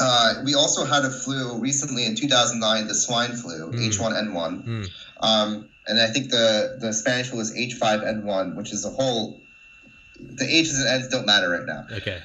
[0.00, 3.88] Uh, we also had a flu recently in 2009, the swine flu, Mm.
[3.88, 4.64] H1N1.
[4.64, 4.88] Mm.
[5.20, 9.40] Um, and I think the, the Spanish flu is H5N1, which is a whole.
[10.20, 11.86] The H's and N's don't matter right now.
[11.90, 12.18] Okay.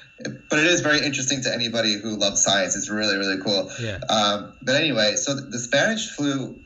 [0.49, 2.75] But it is very interesting to anybody who loves science.
[2.75, 3.71] It's really, really cool.
[3.79, 3.99] Yeah.
[4.09, 6.59] Um, but anyway, so the, Spanish flu,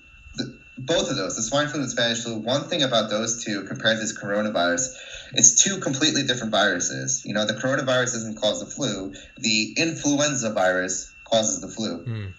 [0.77, 3.63] both of those, the swine flu and the Spanish flu, one thing about those two
[3.63, 4.95] compared to this coronavirus,
[5.33, 7.23] it's two completely different viruses.
[7.25, 12.05] You know, the coronavirus doesn't cause the flu, the influenza virus causes the flu.
[12.05, 12.33] Mm.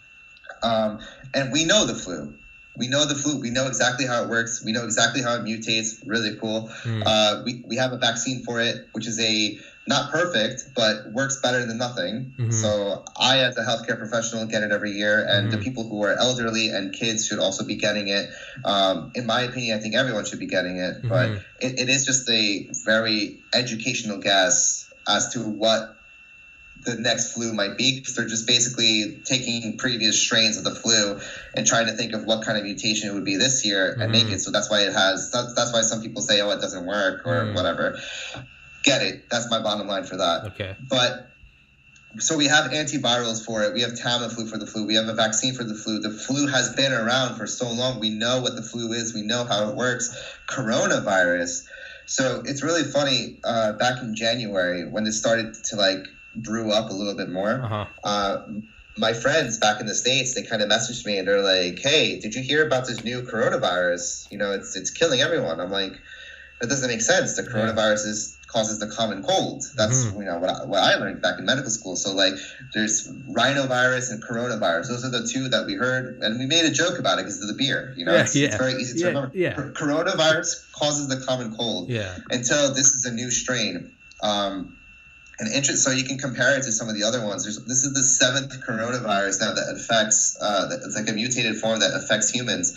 [0.63, 1.01] Um,
[1.35, 2.35] and we know the flu.
[2.77, 3.41] We know the flu.
[3.41, 4.65] We know exactly how it works.
[4.65, 6.01] We know exactly how it mutates.
[6.07, 6.71] Really cool.
[6.85, 7.03] Mm.
[7.05, 11.41] Uh, we, we have a vaccine for it, which is a not perfect, but works
[11.43, 12.33] better than nothing.
[12.39, 12.53] Mhm.
[12.53, 15.63] So I, as a healthcare professional, get it every year, and the Mhm.
[15.63, 18.29] people who are elderly and kids should also be getting it.
[18.65, 21.41] Um, in my opinion, I think everyone should be getting it, but Mhm.
[21.61, 25.95] it, it is just a very educational guess as to what
[26.85, 31.19] the next flu might be because they're just basically taking previous strains of the flu
[31.57, 34.13] and trying to think of what kind of mutation it would be this year and
[34.13, 34.35] make Mhm.
[34.35, 36.87] it so that's why it has that's, that's why some people say oh it doesn't
[36.87, 37.55] work or Mhm.
[37.57, 37.99] whatever
[38.89, 40.77] get it that's my bottom line for that Okay.
[40.89, 41.25] but
[42.19, 43.75] so we have antivirals for it.
[43.75, 44.87] We have Tamiflu for the flu.
[44.87, 46.01] We have a vaccine for the flu.
[46.01, 48.01] The flu has been around for so long.
[48.01, 49.15] We know what the flu is.
[49.15, 50.09] We know how it works.
[50.49, 51.65] Coronavirus.
[52.07, 53.39] So it's really funny.
[53.45, 57.63] Uh, back in January, when it started to like brew up a little bit more,
[57.63, 57.87] Uh huh.
[58.05, 58.37] uh,
[58.97, 62.19] my friends back in the states they kind of messaged me and they're like, "Hey,
[62.19, 64.25] did you hear about this new coronavirus?
[64.31, 65.93] You know, it's it's killing everyone." I'm like,
[66.61, 67.37] "That doesn't make sense.
[67.37, 69.63] The coronavirus is causes the common cold.
[69.77, 70.19] That's Mhm.
[70.21, 71.97] you know what I, what I learned back in medical school.
[71.97, 72.35] So like,
[72.75, 74.89] there's rhinovirus and coronavirus.
[74.89, 77.41] Those are the two that we heard, and we made a joke about it because
[77.43, 77.95] of the beer.
[77.97, 78.47] You know, Yeah, it's, yeah.
[78.49, 79.31] it's very easy to Yeah, remember.
[79.35, 79.55] yeah.
[79.55, 82.17] Coronavirus causes the common cold Yeah.
[82.31, 83.93] until this is a new strain.
[84.23, 84.75] Um,
[85.41, 87.45] and interest, so you can compare it to some of the other ones.
[87.45, 90.37] There's, this is the seventh coronavirus now that affects.
[90.41, 92.77] Uh, that, it's like a mutated form that affects humans.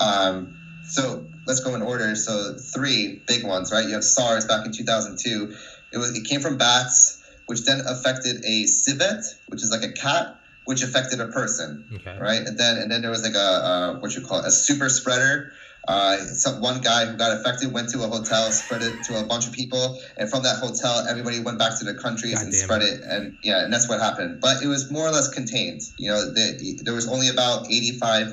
[0.00, 0.56] Um,
[0.90, 2.14] so let's go in order.
[2.16, 3.86] So three big ones, right?
[3.86, 5.54] You have SARS back in 2002.
[5.92, 9.92] It was it came from bats, which then affected a civet, which is like a
[9.92, 12.16] cat, which affected a person Okay.
[12.18, 12.42] right?
[12.46, 14.88] And then and then there was like a uh, what you call it, a super
[14.88, 15.52] spreader.
[15.88, 19.24] Uh, some one guy who got affected went to a hotel, spread it to a
[19.24, 22.54] bunch of people, and from that hotel, everybody went back to their countries God and
[22.54, 23.00] spread it.
[23.02, 24.40] And yeah, and that's what happened.
[24.42, 25.80] But it was more or less contained.
[25.96, 28.26] You know, the, there was only about eighty five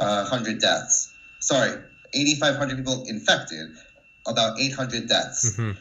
[0.00, 1.14] hundred deaths.
[1.38, 1.78] Sorry,
[2.16, 3.68] eighty five hundred people infected,
[4.26, 5.56] about eight hundred deaths.
[5.56, 5.72] hmm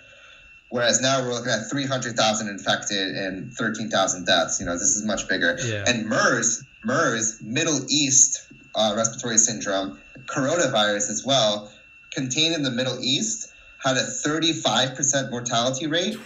[0.69, 4.59] Whereas now we're looking at 300,000 infected and 13,000 deaths.
[4.59, 5.57] You know, this is much bigger.
[5.63, 5.85] Yeah.
[5.87, 8.45] And MERS, MERS, Middle East
[8.75, 11.71] uh, respiratory syndrome, coronavirus as well,
[12.11, 16.17] contained in the Middle East, had a 35% mortality rate.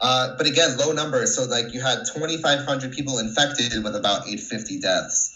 [0.00, 1.36] Uh, but again, low numbers.
[1.36, 5.29] So like you had 2,500 people infected with about 850 deaths.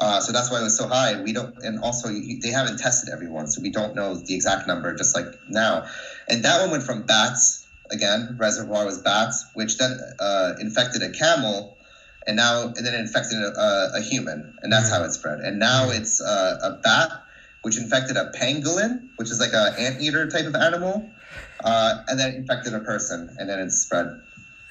[0.00, 1.20] Uh, so that's why it was so high.
[1.20, 4.94] We don't, and also they haven't tested everyone, so we don't know the exact number.
[4.94, 5.86] Just like now,
[6.28, 8.36] and that one went from bats again.
[8.38, 11.76] Reservoir was bats, which then uh, infected a camel,
[12.26, 15.40] and now and then it infected a, a human, and that's how it spread.
[15.40, 17.10] And now it's uh, a bat,
[17.62, 21.10] which infected a pangolin, which is like a anteater type of animal,
[21.64, 24.20] uh, and then it infected a person, and then it spread.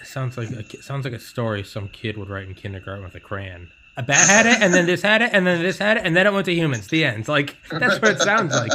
[0.04, 3.16] Sounds like a, it sounds like a story some kid would write in kindergarten with
[3.16, 3.72] a crayon.
[3.98, 6.16] A bat had it, and then this had it, and then this had it, and
[6.16, 6.88] then it went to humans.
[6.88, 7.28] The end.
[7.28, 8.72] Like that's what it sounds like.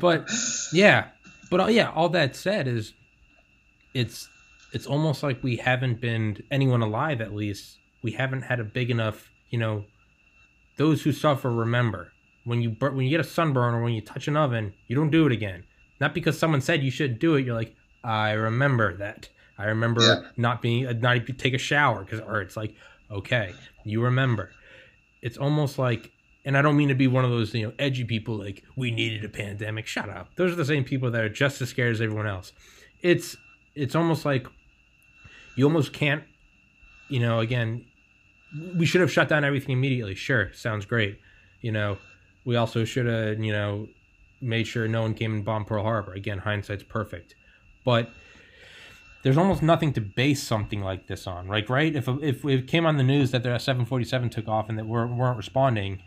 [0.00, 0.28] But
[0.72, 1.06] yeah,
[1.50, 1.90] but uh, yeah.
[1.92, 2.92] All that said is,
[3.94, 4.28] it's
[4.72, 7.78] it's almost like we haven't been anyone alive at least.
[8.02, 9.30] We haven't had a big enough.
[9.50, 9.84] You know,
[10.76, 12.10] those who suffer remember
[12.44, 14.96] when you bur- when you get a sunburn or when you touch an oven, you
[14.96, 15.64] don't do it again.
[16.00, 17.46] Not because someone said you should do it.
[17.46, 19.28] You're like, I remember that.
[19.56, 20.20] I remember Yeah.
[20.36, 22.56] not being not even take a shower because it hurts.
[22.56, 22.74] Like,
[23.10, 24.50] okay, you remember.
[25.24, 26.12] It's almost like,
[26.44, 28.90] and I don't mean to be one of those you know edgy people like we
[28.90, 29.86] needed a pandemic.
[29.86, 30.36] Shut up.
[30.36, 32.52] Those are the same people that are just as scared as everyone else.
[33.00, 33.34] It's
[33.74, 34.46] it's almost like
[35.56, 36.22] you almost can't.
[37.08, 37.86] You know, again,
[38.76, 40.14] we should have shut down everything immediately.
[40.14, 41.18] Sure, sounds great.
[41.62, 41.96] You know,
[42.44, 43.88] we also should have you know
[44.42, 46.12] made sure no one came and bombed Pearl Harbor.
[46.12, 47.34] Again, hindsight's perfect,
[47.82, 48.10] but
[49.24, 51.96] there's almost nothing to base something like this on, like right?
[51.96, 55.16] If if it came on the news that their 747 took off and that weren't
[55.16, 56.02] weren't responding,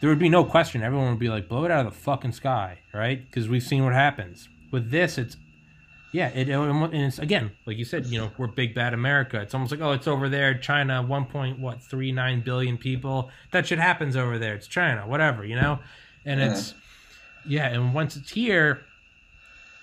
[0.00, 0.82] there would be no question.
[0.82, 3.24] Everyone would be like, blow it out of the fucking sky, right?
[3.24, 4.48] Because we've seen what happens.
[4.70, 5.36] With this, it's
[6.12, 9.40] yeah, it, it and it's again, like you said, you know, we're big bad America.
[9.40, 13.30] It's almost like oh, it's over there, China, one point what three nine billion people.
[13.50, 14.54] That shit happens over there.
[14.54, 15.80] It's China, whatever, you know,
[16.24, 16.52] and Yeah.
[16.52, 16.74] it's
[17.46, 18.82] yeah, and once it's here,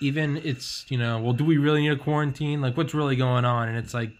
[0.02, 2.60] even it's you know, well, do we really need a quarantine?
[2.60, 3.68] Like, what's really going on?
[3.68, 4.10] And it's like,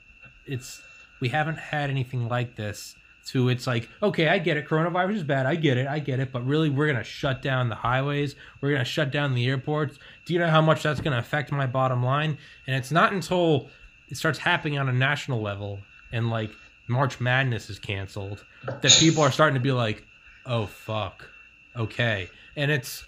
[0.46, 0.80] it's
[1.20, 2.94] we haven't had anything like this.
[3.28, 4.66] To it's like, okay, I get it.
[4.66, 5.46] Coronavirus is bad.
[5.46, 5.86] I get it.
[5.86, 6.32] I get it.
[6.32, 8.34] But really, we're gonna shut down the highways.
[8.60, 9.98] We're gonna shut down the airports.
[10.24, 12.36] Do you know how much that's gonna affect my bottom line?
[12.66, 13.68] And it's not until
[14.08, 15.78] it starts happening on a national level
[16.12, 16.50] and like
[16.88, 20.04] March Madness is canceled that people are starting to be like,
[20.46, 21.28] oh fuck,
[21.76, 22.28] okay.
[22.56, 23.04] And it's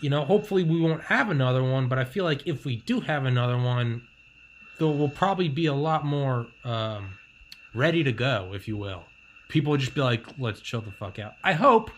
[0.00, 3.00] you know, hopefully we won't have another one, but I feel like if we do
[3.00, 4.02] have another one,
[4.78, 7.10] there will probably be a lot more um,
[7.74, 9.04] ready to go, if you will.
[9.48, 11.34] People will just be like, let's chill the fuck out.
[11.44, 11.90] I hope.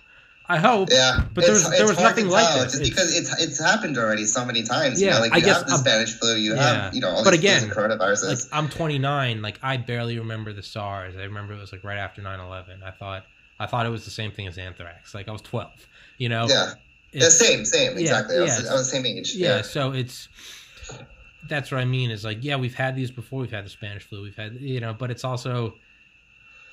[0.49, 0.89] I hope.
[0.91, 2.65] Yeah, But there It's- was- there was nothing like this.
[2.65, 5.01] Just It's- because it's it's happened already so many times.
[5.01, 6.63] Yeah, you know, like I you guess have the I'm- Spanish flu, you Yeah.
[6.85, 8.29] have you know all But these again, coronaviruses.
[8.29, 9.41] Like I'm 29.
[9.41, 11.15] Like I barely remember the SARS.
[11.17, 12.83] I remember it was like right after 9/11.
[12.85, 13.25] I thought
[13.61, 15.15] I thought it was the same thing as anthrax.
[15.15, 15.71] Like I was 12.
[16.19, 16.47] You know.
[16.49, 16.73] yeah,
[17.13, 18.39] yeah, same, same, yeah, exactly.
[18.39, 18.71] I, was, yeah.
[18.71, 19.35] I was the same age.
[19.35, 20.29] yeah, Yeah, so it's
[21.49, 24.05] that's what i mean is like yeah we've had these before we've had the spanish
[24.05, 25.75] flu we've had you know but it's also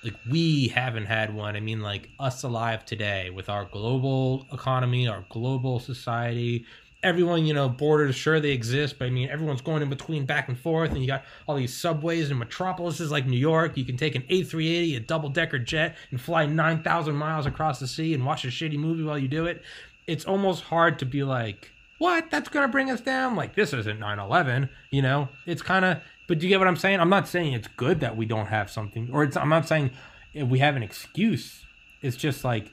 [0.03, 5.07] like we haven't had one i mean like us alive today with our global economy
[5.07, 6.65] our global society
[7.01, 10.49] everyone you know borders sure they exist but i mean everyone's going in between back
[10.49, 13.97] and forth and you got all these subways and metropolises like new york you can
[13.97, 18.25] take an a380 a double decker jet and fly 9000 miles across the sea and
[18.25, 19.63] watch a shitty movie while you do it
[20.09, 22.31] it's almost hard to be like what?
[22.31, 23.35] That's gonna bring us down?
[23.35, 25.29] Like this isn't 9-11 you know?
[25.45, 26.99] It's kind of but do you get what i'm saying?
[26.99, 29.91] I'm not saying it's good that we don't have something or it's i'm not saying
[30.33, 31.65] if we have an excuse.
[32.01, 32.65] It's just like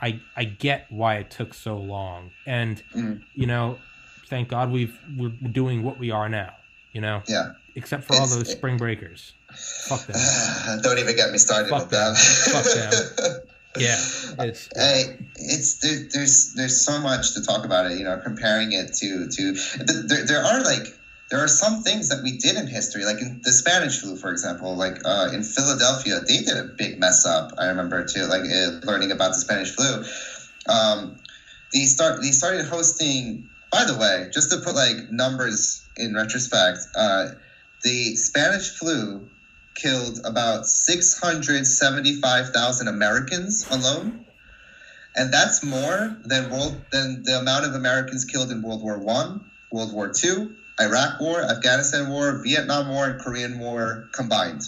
[0.00, 2.30] i i get why it took so long.
[2.46, 3.22] And Mm.
[3.34, 3.78] you know
[4.28, 6.52] thank god we've we're doing what we are now
[6.92, 7.22] you know?
[7.28, 7.52] Yeah.
[7.74, 9.32] except for all It's- those spring breakers.
[9.88, 10.16] Fuck them.
[10.82, 12.14] Don't even get me started Fuck with them.
[12.14, 12.22] them.
[12.52, 13.98] Fuck yeah
[14.38, 17.98] it's Hey, it's there, there's there's so much to talk about it.
[17.98, 19.52] You know, comparing it to to
[19.84, 20.86] there, there are like
[21.30, 24.30] there are some things that we did in history, like in the Spanish flu, for
[24.30, 24.74] example.
[24.74, 27.52] Like uh, in Philadelphia, they did a big mess up.
[27.56, 30.04] I remember too, like uh, learning about the Spanish flu.
[30.68, 31.18] Um,
[31.72, 33.48] they start they started hosting.
[33.70, 37.26] By the way, just to put like numbers in retrospect, uh,
[37.82, 39.28] the Spanish flu
[39.74, 44.24] killed about 675,000 Americans alone.
[45.16, 49.42] And that's more than world than the amount of Americans killed in World War One,
[49.70, 54.62] World War Two, Iraq War, Afghanistan War, Vietnam War, and Korean War combined.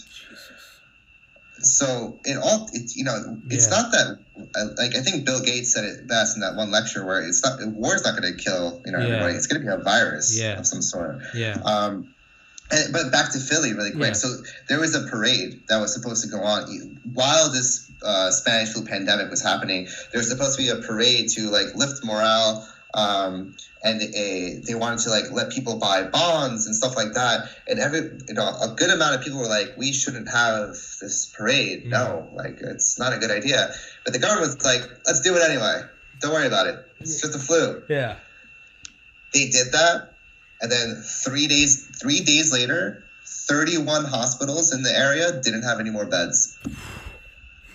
[1.59, 3.81] So it all, it, you know, it's Yeah.
[3.83, 4.19] not that.
[4.55, 7.43] uh, Like I think Bill Gates said it best in that one lecture where it's
[7.43, 9.05] not war's not going to kill you know Yeah.
[9.07, 9.35] everybody.
[9.35, 10.59] It's going to be a virus Yeah.
[10.59, 11.23] of some sort.
[11.35, 12.15] yeah Um,
[12.71, 14.09] and, but back to Philly really quick.
[14.09, 14.13] Yeah.
[14.13, 18.73] So there was a parade that was supposed to go on while this uh, Spanish
[18.73, 19.89] flu pandemic was happening.
[20.13, 24.75] There was supposed to be a parade to like lift morale um, and they, they
[24.75, 27.51] wanted to like let people buy bonds and stuff like that.
[27.69, 31.27] And every you know a good amount of people were like, we shouldn't have this
[31.37, 31.85] parade.
[31.85, 31.91] Mm.
[31.91, 33.71] No, like it's not a good idea.
[34.05, 35.83] But the government was like, let's do it anyway.
[36.21, 36.79] Don't worry about it.
[37.01, 37.83] It's just a flu.
[37.89, 38.17] Yeah.
[39.35, 40.15] They did that,
[40.61, 45.81] and then three days three days later, thirty one hospitals in the area didn't have
[45.81, 46.59] any more beds.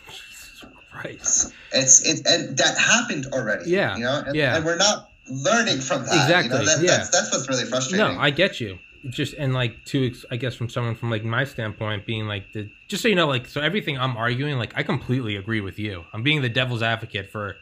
[0.10, 1.54] Jesus Christ.
[1.72, 3.70] It's it and that happened already.
[3.70, 4.56] Yeah, you know, and, yeah.
[4.56, 6.13] and we're not learning from that.
[6.13, 6.76] Exactly, You know?
[6.76, 6.98] that, yeah.
[6.98, 8.15] that's that's what's really frustrating.
[8.15, 8.80] No, I get you.
[9.10, 12.70] Just and like to I guess from someone from like my standpoint, being like the
[12.88, 16.04] just so you know, like so everything I'm arguing, like I completely agree with you.
[16.13, 17.56] I'm being the devil's advocate for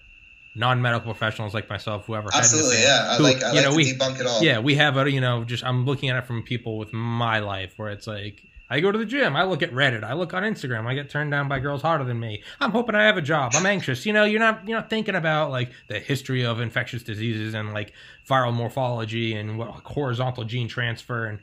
[0.55, 3.07] non-medical professionals like myself, whoever had Absolutely, this, yeah.
[3.12, 4.43] I like I you like know to we debunk it all.
[4.43, 7.39] yeah we have a you know just I'm looking at it from people with my
[7.39, 10.31] life where it's like I go to the gym, I look at Reddit, I look
[10.35, 12.43] on Instagram, I get turned down by girls hotter than me.
[12.59, 13.53] I'm hoping I have a job.
[13.55, 14.05] I'm anxious.
[14.05, 17.73] You know, you're not you're not thinking about like the history of infectious diseases and
[17.73, 17.93] like
[18.27, 21.39] viral morphology and what horizontal gene transfer and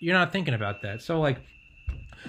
[0.00, 1.02] you're not thinking about that.
[1.02, 1.40] So like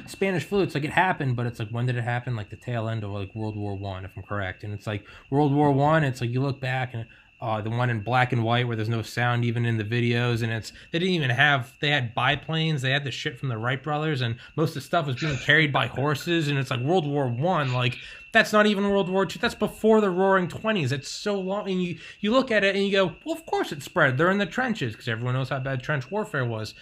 [0.08, 2.36] Spanish flu, it's like it happened, but it's like when did it happen?
[2.36, 4.64] Like the tail end of like World War One, if I'm correct.
[4.64, 6.04] And it's like World War One.
[6.04, 7.06] It's like you look back and
[7.42, 10.44] uh, the one in black and white where there's no sound even in the videos,
[10.44, 12.82] and it's they didn't even have they had biplanes.
[12.82, 15.38] They had the shit from the Wright brothers, and most of the stuff was being
[15.38, 16.48] carried by horses.
[16.48, 17.98] And it's like World War One, like
[18.32, 19.40] that's not even World War Two.
[19.40, 20.92] That's before the Roaring Twenties.
[20.92, 23.72] It's so long, and you you look at it and you go, well, of course
[23.72, 24.18] it spread.
[24.18, 26.76] They're in the trenches because everyone knows how bad trench warfare was.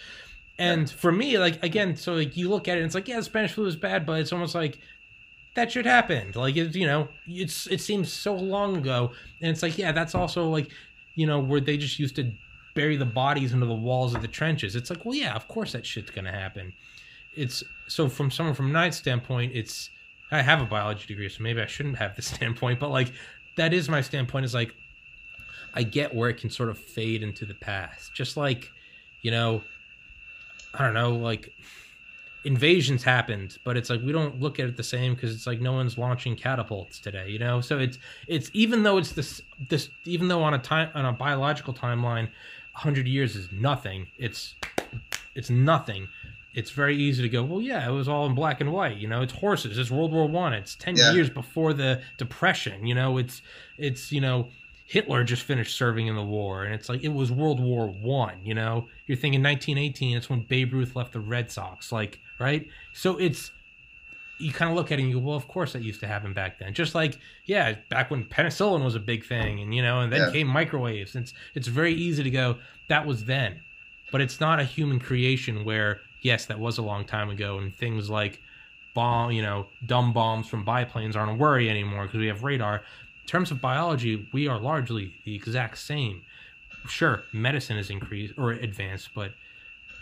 [0.60, 3.20] And for me, like again, so like you look at it, and it's like, yeah,
[3.22, 4.78] Spanish flu is bad, but it's almost like
[5.54, 6.32] that should happen.
[6.34, 10.14] Like it's you know, it's it seems so long ago, and it's like, yeah, that's
[10.14, 10.70] also like,
[11.14, 12.30] you know, where they just used to
[12.74, 14.76] bury the bodies into the walls of the trenches.
[14.76, 16.74] It's like, well, yeah, of course that shit's gonna happen.
[17.34, 19.88] It's so from someone from Knight's standpoint, it's
[20.30, 23.12] I have a biology degree, so maybe I shouldn't have this standpoint, but like
[23.56, 24.44] that is my standpoint.
[24.44, 24.74] Is like
[25.72, 28.70] I get where it can sort of fade into the past, just like
[29.22, 29.62] you know
[30.74, 31.52] I don't know, like
[32.44, 35.60] invasions happened, but it's like we don't look at it the same because it's like
[35.60, 37.60] no one's launching catapults today, you know.
[37.60, 41.12] So it's it's even though it's this this even though on a time on a
[41.12, 42.28] biological timeline,
[42.72, 44.06] hundred years is nothing.
[44.16, 44.54] It's
[45.34, 46.08] it's nothing.
[46.52, 47.44] It's very easy to go.
[47.44, 48.96] Well, yeah, it was all in black and white.
[48.96, 49.78] You know, it's horses.
[49.78, 50.52] It's World War One.
[50.52, 51.12] It's ten Yeah.
[51.12, 52.86] years before the depression.
[52.86, 53.42] You know, it's
[53.78, 54.48] it's you know
[54.90, 58.44] Hitler just finished serving in the war, and it's like it was World War One.
[58.44, 60.16] You know, you're thinking 1918.
[60.16, 61.92] It's when Babe Ruth left the Red Sox.
[61.92, 62.66] Like, right?
[62.92, 63.52] So it's
[64.38, 66.08] you kind of look at it and you go, well, of course that used to
[66.08, 66.74] happen back then.
[66.74, 70.22] Just like, yeah, back when penicillin was a big thing, and you know, and then
[70.22, 70.32] Yeah.
[70.32, 71.14] came microwaves.
[71.14, 72.56] It's it's very easy to go
[72.88, 73.60] that was then,
[74.10, 77.72] but it's not a human creation where yes, that was a long time ago, and
[77.76, 78.40] things like
[78.92, 82.82] bomb, you know, dumb bombs from biplanes aren't a worry anymore because we have radar.
[83.30, 86.22] In terms of biology, we are largely the exact same.
[86.88, 89.34] Sure, medicine is increased or advanced, but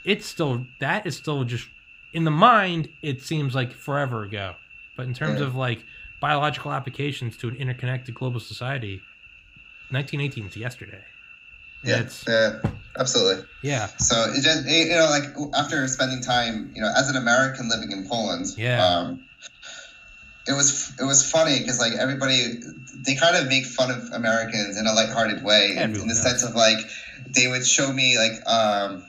[0.02, 1.68] it's still that is still just
[2.14, 2.88] in the mind.
[3.02, 4.54] It seems like forever ago,
[4.96, 5.46] but in terms Yeah.
[5.48, 5.84] of like
[6.20, 9.02] biological applications to an interconnected global society,
[9.90, 11.04] 1918 is yesterday.
[11.84, 12.62] yeah, It's yeah,
[12.98, 13.44] absolutely.
[13.60, 17.68] yeah, So it just you know like after spending time you know as an American
[17.68, 18.82] living in Poland, Yeah.
[18.82, 19.27] um,
[20.48, 22.54] it was it was funny because like everybody
[22.94, 26.22] they kind of make fun of Americans in a lighthearted way in, in the does.
[26.22, 26.78] sense of like
[27.28, 29.04] they would show me like um,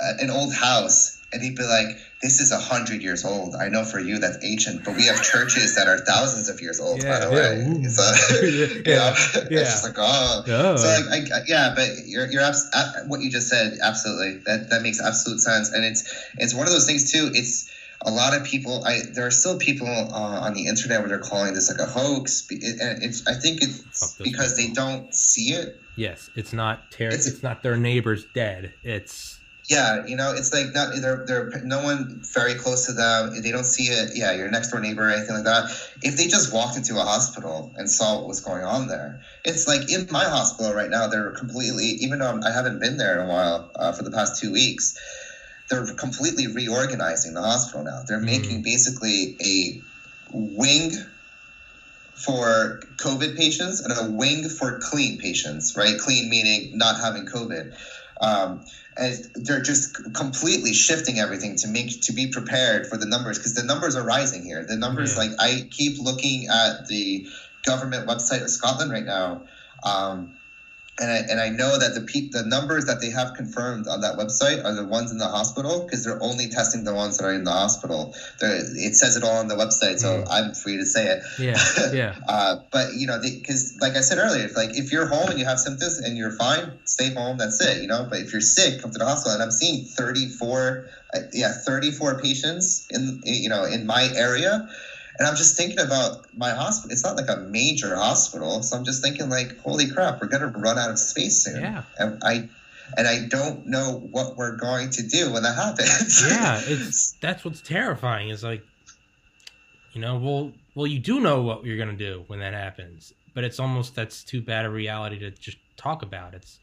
[0.00, 3.54] an old house and he'd be like this is a hundred years old.
[3.54, 6.80] I know for you that's ancient, but we have churches that are thousands of years
[6.80, 7.02] old.
[7.02, 7.88] Yeah, by the yeah, way, ooh.
[7.88, 9.60] so Yeah, know, yeah.
[9.60, 12.70] it's just like oh, oh, so like, I, yeah, but you're you're abs-
[13.06, 16.02] what you just said absolutely that that makes absolute sense, and it's
[16.38, 17.30] it's one of those things too.
[17.32, 17.70] It's
[18.02, 18.84] a lot of people.
[18.84, 21.90] I there are still people uh, on the internet where they're calling this like a
[21.90, 25.80] hoax, it, and it's I think it's because they don't see it.
[25.96, 28.72] yes, it's not ter- It's- it's, not their neighbor's dead.
[28.82, 33.40] It's Yeah, you know, it's like not they're they're no one very close to them.
[33.42, 34.16] They don't see it.
[34.16, 35.70] Yeah, your next door neighbor or anything like that.
[36.02, 39.68] If they just walked into a hospital and saw what was going on there, it's
[39.68, 41.06] like in my hospital right now.
[41.06, 44.10] They're completely, even though I'm, I haven't been there in a while uh, for the
[44.10, 44.96] past two weeks,
[45.70, 48.02] they're completely reorganizing the hospital now.
[48.06, 48.24] They're Mm.
[48.24, 49.80] making basically a
[50.32, 50.92] wing
[52.14, 55.74] for COVID patients and a wing for clean patients.
[55.76, 57.72] Right, clean meaning not having COVID.
[58.20, 58.60] Um,
[58.96, 63.54] and they're just completely shifting everything to make to be prepared for the numbers because
[63.54, 64.64] the numbers are rising here.
[64.66, 65.20] The numbers, Yeah.
[65.20, 67.26] like I keep looking at the
[67.64, 69.44] government website of Scotland right now,
[69.84, 70.32] um,
[70.98, 74.00] and I, and I know that the pe- the numbers that they have confirmed on
[74.02, 77.24] that website are the ones in the hospital because they're only testing the ones that
[77.24, 78.14] are in the hospital.
[78.38, 80.26] They're, it says it all on the website, so Mm.
[80.30, 81.22] I'm free to say it.
[81.38, 81.58] Yeah,
[81.92, 82.14] yeah.
[82.28, 85.38] uh, but you know, because like I said earlier, if, like if you're home and
[85.38, 87.38] you have symptoms and you're fine, stay home.
[87.38, 87.80] That's it.
[87.80, 88.06] You know.
[88.10, 89.34] But if you're sick, come to the hospital.
[89.34, 94.66] And I'm seeing 34, uh, yeah, 34 patients in you know in my area.
[95.20, 96.92] And I'm just thinking about my hospital.
[96.92, 100.46] It's not like a major hospital, so I'm just thinking like, holy crap, we're gonna
[100.46, 101.60] run out of space soon.
[101.60, 101.82] Yeah.
[101.98, 102.48] And I,
[102.96, 106.26] and I don't know what we're going to do when that happens.
[106.30, 108.30] yeah, it's that's what's terrifying.
[108.30, 108.62] Is like,
[109.92, 113.44] you know, well, well, you do know what you're gonna do when that happens, but
[113.44, 116.34] it's almost that's too bad a reality to just talk about.
[116.34, 116.60] It's,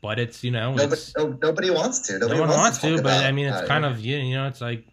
[0.00, 2.20] but it's you know, nobody, it's, no, nobody wants to.
[2.20, 4.46] Nobody no one wants talk to, but I mean, it's kind of you you know,
[4.46, 4.84] it's like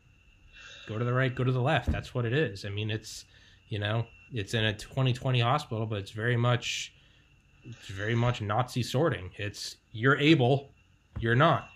[0.88, 1.92] go to the right, go to the left.
[1.92, 2.66] That's what it is.
[2.66, 3.26] I mean, it's
[3.70, 6.94] you know, it's in a 2020 hospital, but it's very much,
[7.64, 9.30] it's very much Nazi sorting.
[9.38, 10.70] It's you're able,
[11.20, 11.70] you're not,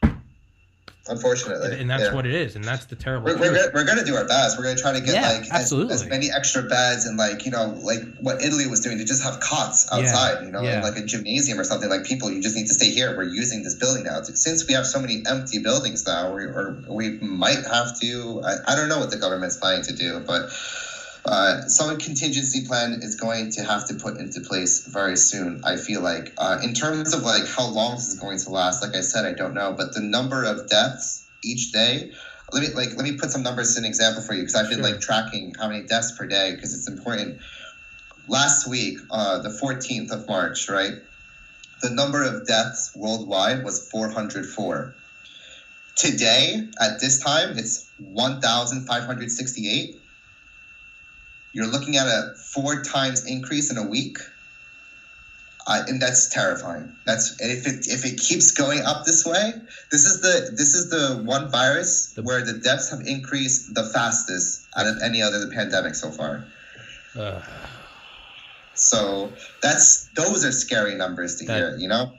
[1.07, 2.13] unfortunately, and that's yeah.
[2.13, 3.25] what it is, and that's the terrible.
[3.27, 4.57] We're, we're, gonna, we're gonna do our best.
[4.57, 7.51] We're gonna try to get Yeah, like as, as many extra beds and like you
[7.51, 10.77] know like what Italy was doing to just have cots Yeah, outside, you know, yeah.
[10.77, 11.89] in like a gymnasium or something.
[11.89, 13.15] Like people, you just need to stay here.
[13.15, 14.21] We're using this building now.
[14.21, 18.41] Since we have so many empty buildings now, we or we might have to.
[18.45, 20.49] I, I don't know what the government's planning to do, but.
[21.23, 25.61] Uh, some contingency plan is going to have to put into place very soon.
[25.63, 28.81] I feel like, uh, in terms of like how long this is going to last,
[28.81, 32.09] like I said, I don't know, but the number of deaths each day
[32.51, 34.69] let me like let me put some numbers in an example for you because I've
[34.69, 34.91] been Sure.
[34.91, 37.37] like tracking how many deaths per day because it's important.
[38.27, 40.93] Last week, uh, the 14th of March, right?
[41.81, 44.93] The number of deaths worldwide was 404.
[45.95, 50.00] Today, at this time, it's 1,568.
[51.53, 54.17] You're looking at a four times increase in a week.
[55.67, 56.91] Uh, and that's terrifying.
[57.05, 59.53] That's if it if it keeps going up this way,
[59.91, 63.83] this is the this is the one virus The- where the deaths have increased the
[63.83, 66.45] fastest out of any other pandemic so far.
[67.15, 67.43] Ugh.
[68.73, 69.31] So
[69.61, 72.13] that's those are scary numbers to That- hear, you know.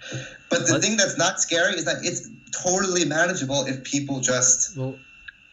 [0.49, 4.97] But the thing that's not scary is that it's totally manageable if people just well,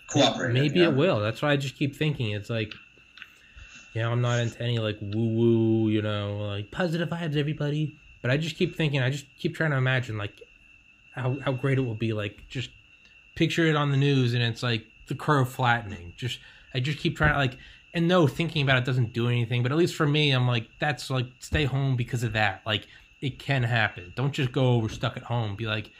[0.07, 0.53] cooperate.
[0.53, 0.91] Maybe you know?
[0.91, 1.19] it will.
[1.21, 2.31] That's why I just keep thinking.
[2.31, 2.73] It's like,
[3.99, 7.97] you know, I'm not into any like woo woo, you know, like positive vibes, everybody.
[8.21, 9.01] But I just keep thinking.
[9.01, 10.31] I just keep trying to imagine like
[11.13, 12.13] how how great it will be.
[12.13, 12.69] Like just
[13.35, 16.13] picture it on the news, and it's like the curve flattening.
[16.15, 16.39] Just
[16.73, 17.57] I just keep trying to like.
[17.93, 19.63] And no, thinking about it doesn't do anything.
[19.63, 22.61] But at least for me, I'm like, that's like stay home because of that.
[22.65, 22.87] Like
[23.19, 24.13] it can happen.
[24.15, 25.57] Don't just go over stuck at home.
[25.57, 25.91] Be like,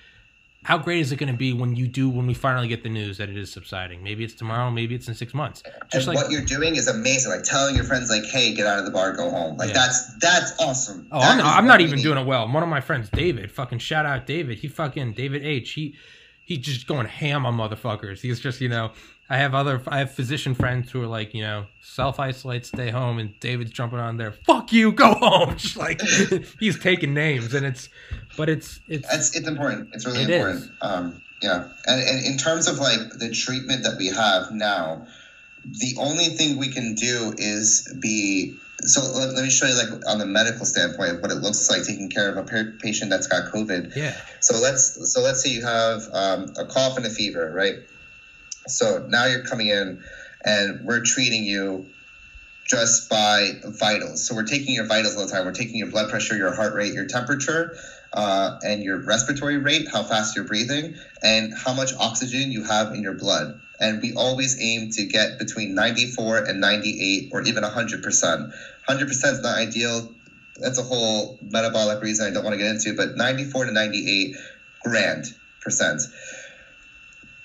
[0.65, 2.89] how great is it going to be when you do when we finally get the
[2.89, 6.15] news that it is subsiding maybe it's tomorrow maybe it's in six months just and
[6.15, 7.31] like what you're doing is amazing.
[7.31, 9.73] Like telling your friends, like, "Hey, get out of the bar, go home." Like Yeah.
[9.75, 11.07] that's that's awesome.
[11.11, 12.03] oh That i'm, is I'm not even need.
[12.03, 15.45] doing it well one of my friends david fucking shout out david he fucking david
[15.45, 15.95] h he
[16.45, 18.91] he's just going ham on motherfuckers he's just you know
[19.29, 23.19] i have other i have physician friends who are like you know self-isolate stay home
[23.19, 26.01] and david's jumping on there fuck you go home just like
[26.59, 27.89] he's taking names and it's
[28.37, 29.89] but it's it's It's it's important.
[29.93, 30.63] It's really It important.
[30.65, 30.71] is.
[30.81, 35.07] Um, yeah, and, and in terms of like the treatment that we have now,
[35.65, 38.55] the only thing we can do is be.
[38.81, 41.83] So let, let me show you like on the medical standpoint what it looks like
[41.85, 43.93] taking care of a pa- patient that's got COVID.
[43.95, 47.75] yeah So let's so let's say you have um, a cough and a fever, right?
[48.71, 50.03] So now you're coming in,
[50.43, 51.85] and we're treating you
[52.69, 54.27] just by vitals.
[54.27, 55.45] So we're taking your vitals all the time.
[55.45, 57.75] We're taking your blood pressure, your heart rate, your temperature,
[58.13, 62.93] uh, and your respiratory rate, how fast you're breathing, and how much oxygen you have
[62.93, 63.59] in your blood.
[63.79, 68.53] And we always aim to get between 94 and 98 or even 100%.
[68.87, 70.13] 100% is not ideal.
[70.57, 74.35] That's a whole metabolic reason I don't want to get into, but 94 to 98
[74.83, 75.25] grand
[75.61, 76.01] percent.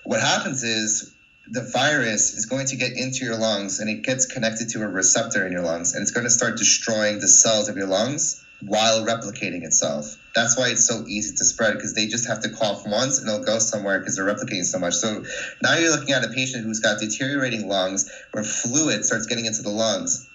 [0.02, 1.13] What happens is
[1.46, 4.88] the virus is going to get into your lungs and it gets connected to a
[4.88, 8.42] receptor in your lungs and it's going to start destroying the cells of your lungs
[8.62, 10.16] while replicating itself.
[10.34, 13.28] That's why it's so easy to spread because they just have to cough once and
[13.28, 14.94] it'll go somewhere because they're replicating so much.
[14.94, 15.22] So
[15.62, 19.62] now you're looking at a patient who's got deteriorating lungs where fluid starts getting into
[19.62, 20.26] the lungs.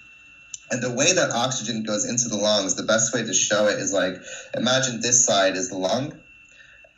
[0.69, 3.79] And the way that oxygen goes into the lungs, the best way to show it
[3.79, 4.13] is like
[4.55, 6.13] imagine this side is the lung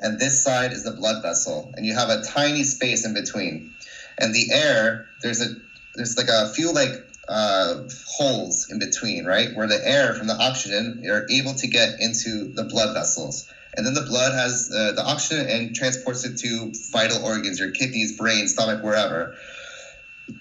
[0.02, 3.74] and this side is the blood vessel and you have a tiny space in between
[4.22, 5.48] and the air there's a
[5.96, 6.92] there's like a few like
[7.28, 11.90] uh, holes in between right where the air from the oxygen are able to get
[12.00, 13.46] into the blood vessels
[13.76, 17.72] and then the blood has uh, the oxygen and transports it to vital organs your
[17.72, 19.36] kidneys brain stomach wherever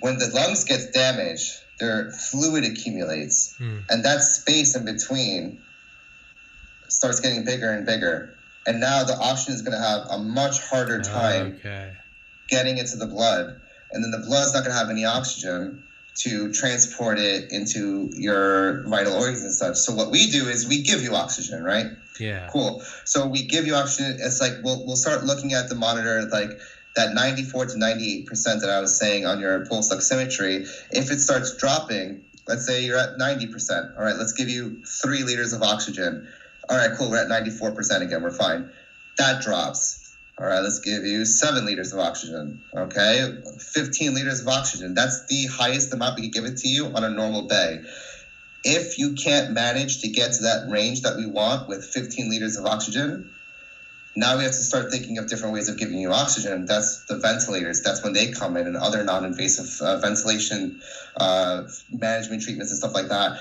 [0.00, 3.78] when the lungs gets damaged their fluid accumulates Hmm.
[3.88, 5.62] and that space in between
[6.88, 8.36] starts getting bigger and bigger.
[8.66, 11.92] And now the oxygen is going to have a much harder time Okay.
[12.48, 13.60] getting into the blood.
[13.92, 15.82] And then the blood's not going to have any oxygen
[16.16, 19.76] to transport it into your vital organs and such.
[19.76, 21.86] So what we do is we give you oxygen, right?
[22.18, 22.48] Yeah.
[22.52, 22.82] Cool.
[23.04, 24.18] So we give you oxygen.
[24.20, 26.50] It's like we'll, we'll start looking at the monitor, like
[26.96, 30.68] that 94 to 98 percent that I was saying on your pulse oximetry.
[30.90, 33.86] If it starts dropping, let's say you're at 90 percent.
[33.96, 36.28] All right, let's give you three liters of oxygen.
[36.68, 37.10] All right, cool.
[37.10, 38.22] We're at 94 percent again.
[38.22, 38.70] We're fine.
[39.16, 39.99] That drops.
[40.40, 42.62] All right, let's give you seven liters of oxygen.
[42.74, 44.94] Okay, 15 liters of oxygen.
[44.94, 47.80] That's the highest amount we can give it to you on a normal day
[48.64, 52.56] if you can't manage to get to that range that we want with 15 liters
[52.56, 53.30] of oxygen,
[54.16, 56.66] now we have to start thinking of different ways of giving you oxygen.
[56.66, 57.80] That's the ventilators.
[57.80, 60.80] That's when they come in and other non-invasive uh, ventilation
[61.16, 63.40] uh, management treatments and stuff like that.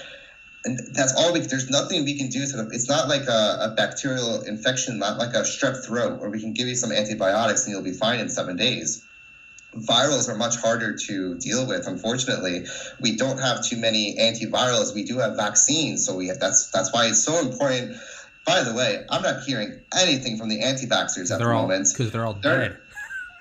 [0.66, 1.39] And that's all we.
[1.39, 2.70] There's nothing we can do to them.
[2.74, 6.53] It's not like a, a bacterial infection, not like a strep throat, where we can
[6.53, 9.03] give you some antibiotics and you'll be fine in seven days
[9.76, 12.66] virals are much harder to deal with unfortunately
[13.01, 16.91] we don't have too many antivirals we do have vaccines so we have, that's that's
[16.91, 17.95] why it's so important
[18.47, 22.12] by the way i'm not hearing anything from the anti-vaxxers at the all moment because
[22.12, 22.78] they're all They're- dead.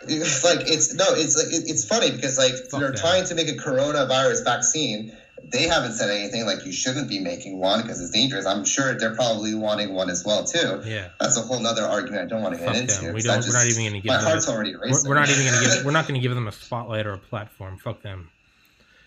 [0.03, 3.01] it's like it's no it's like it's funny because like Fuck they're that.
[3.01, 5.17] trying to make a coronavirus vaccine
[5.51, 8.99] they haven't said anything like you shouldn't be making one because it's dangerous i'm sure
[8.99, 11.09] they're probably wanting one as well too Yeah.
[11.21, 13.13] that's a whole nother argument i don't want to get into.
[13.13, 13.41] We don't.
[13.41, 14.27] that We're not even gonna give my them.
[14.27, 15.85] heart's already We're, racing we're not even gonna give.
[15.85, 17.79] We're not gonna give them a spotlight or a platform.
[17.79, 18.31] Fuck them.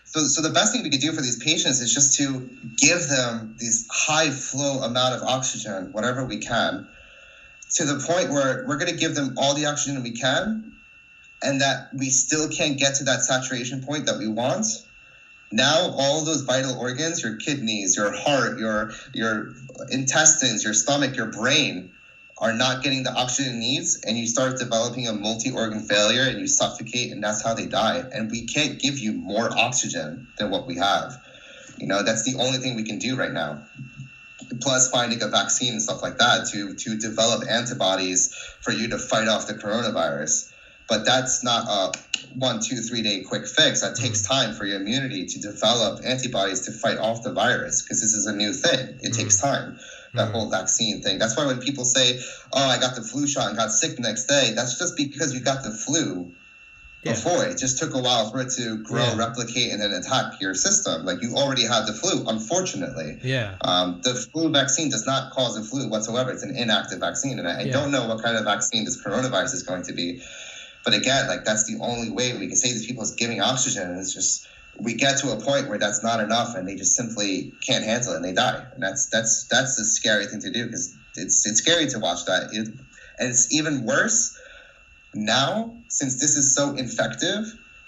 [0.04, 3.08] So, so the best thing we could do for these patients is just to give
[3.08, 6.86] them this high flow amount of oxygen, whatever we can,
[7.76, 10.74] to the point where we're going to give them all the oxygen we can,
[11.42, 14.66] and that we still can't get to that saturation point that we want.
[15.52, 19.54] Now, all those vital organs, your kidneys, your heart, your your
[19.90, 21.92] intestines, your stomach, your brain,
[22.38, 26.40] are not getting the oxygen it needs, and you start developing a multi-organ failure, and
[26.40, 28.02] you suffocate, and that's how they die.
[28.12, 31.22] And we can't give you more oxygen than what we have.
[31.78, 33.62] You know, that's the only thing we can do right now.
[34.60, 38.98] Plus, finding a vaccine and stuff like that to to develop antibodies for you to
[38.98, 40.51] fight off the coronavirus.
[40.92, 41.98] But that's not a
[42.34, 43.80] one, two, three day quick fix.
[43.80, 48.02] That takes time for your immunity to develop antibodies to fight off the virus because
[48.02, 48.98] this is a new thing.
[49.00, 49.78] It takes time
[50.12, 50.32] that Mhm.
[50.32, 51.18] whole vaccine thing.
[51.18, 52.20] That's why when people say,
[52.52, 55.32] "Oh, I got the flu shot and got sick the next day," that's just because
[55.32, 56.30] you got the flu
[57.02, 57.12] Yeah.
[57.14, 57.46] before.
[57.46, 59.16] It just took a while for it to grow, Yeah.
[59.16, 61.06] replicate, and then attack your system.
[61.06, 63.18] Like you already had the flu, unfortunately.
[63.22, 63.54] Yeah.
[63.62, 66.30] Um, the flu vaccine does not cause the flu whatsoever.
[66.30, 69.54] It's an inactive vaccine, and I, I don't know what kind of vaccine this coronavirus
[69.54, 70.22] is going to be.
[70.84, 73.88] But again, like that's the only way we can save these people is giving oxygen.
[73.88, 74.46] And it's just
[74.78, 78.12] we get to a point where that's not enough, and they just simply can't handle
[78.12, 78.64] it, and they die.
[78.74, 82.24] And that's that's that's the scary thing to do because it's it's scary to watch
[82.26, 82.48] that.
[82.52, 82.68] It,
[83.18, 84.36] and it's even worse
[85.14, 87.44] now since this is so infective.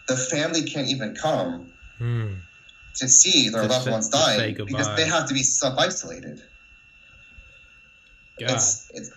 [0.07, 2.35] The family can't even come Hmm.
[2.97, 6.41] to see their To loved say- ones dying because they have to be self isolated.
[8.41, 9.11] God, It's it's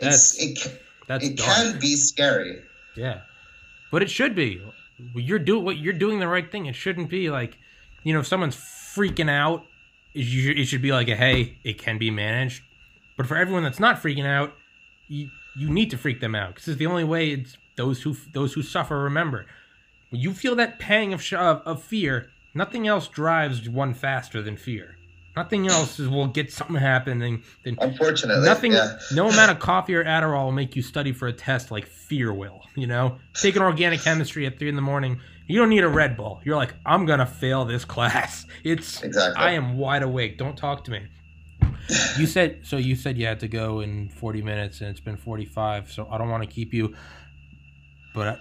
[0.00, 1.50] That's- it, that's it dark.
[1.56, 2.62] can be scary.
[2.96, 3.20] Yeah,
[3.90, 4.62] but it should be.
[5.14, 6.66] You're do what you're doing the right thing.
[6.66, 7.58] It shouldn't be like,
[8.02, 9.64] you know, if someone's freaking out,
[10.14, 12.62] it should, be like a hey, it can be managed.
[13.16, 14.54] But for everyone that's not freaking out,
[15.08, 17.30] you you need to freak them out because it's the only way.
[17.30, 18.98] It's those who those who suffer.
[18.98, 19.46] Remember,
[20.10, 24.56] when you feel that pang of of, of fear, nothing else drives one faster than
[24.56, 24.95] fear.
[25.36, 27.42] Nothing else is will get something happening.
[27.64, 28.98] then Unfortunately, Nothing, Yeah.
[29.12, 32.32] no amount of coffee or Adderall will make you study for a test like fear
[32.32, 32.62] will.
[32.74, 36.16] You know, taking organic chemistry at three in the morning, you don't need a Red
[36.16, 36.40] Bull.
[36.44, 38.46] You're like, I'm gonna fail this class.
[38.64, 39.42] It's, Exactly.
[39.44, 40.38] I am wide awake.
[40.38, 41.02] Don't talk to me.
[42.18, 42.76] You said so.
[42.78, 45.92] You said you had to go in 40 minutes, and it's been 45.
[45.92, 46.94] So I don't want to keep you.
[48.14, 48.40] But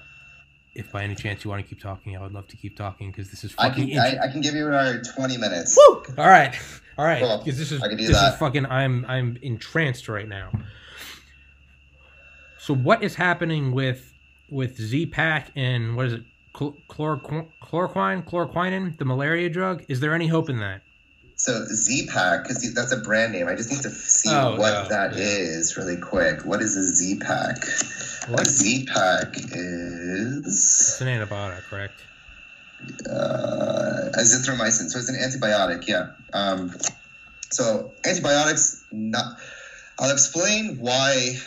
[0.76, 3.10] if by any chance you want to keep talking, I would love to keep talking
[3.12, 3.88] because this is I fucking.
[3.88, 4.20] can interesting.
[4.20, 5.78] I, I can give you another twenty minutes.
[5.78, 6.04] Woo!
[6.18, 6.54] All right,
[6.98, 7.22] all right.
[7.22, 7.38] Cool.
[7.40, 8.34] Because this is I can do this that.
[8.34, 8.66] is fucking.
[8.68, 10.52] I'm I'm entranced right now.
[12.60, 14.12] So what is happening with
[14.50, 16.24] with Z-Pak and what is it?
[16.54, 19.84] Chlor- chloroquine, chloroquine, the malaria drug.
[19.90, 20.82] Is there any hope in that?
[21.38, 23.48] So Z-Pak, because that's a brand name.
[23.48, 24.88] I just need to see Oh, what no.
[24.90, 25.24] that Yeah.
[25.24, 26.46] is really quick.
[26.46, 27.58] What is a Z Pak?
[28.30, 32.02] A Z Pak It's is an antibiotic, correct?
[33.10, 34.90] uh, azithromycin.
[34.90, 35.88] So it's an antibiotic.
[35.88, 36.12] Yeah.
[36.34, 36.74] Um,
[37.52, 38.86] so antibiotics.
[38.92, 39.38] Not.
[40.00, 41.38] I'll explain why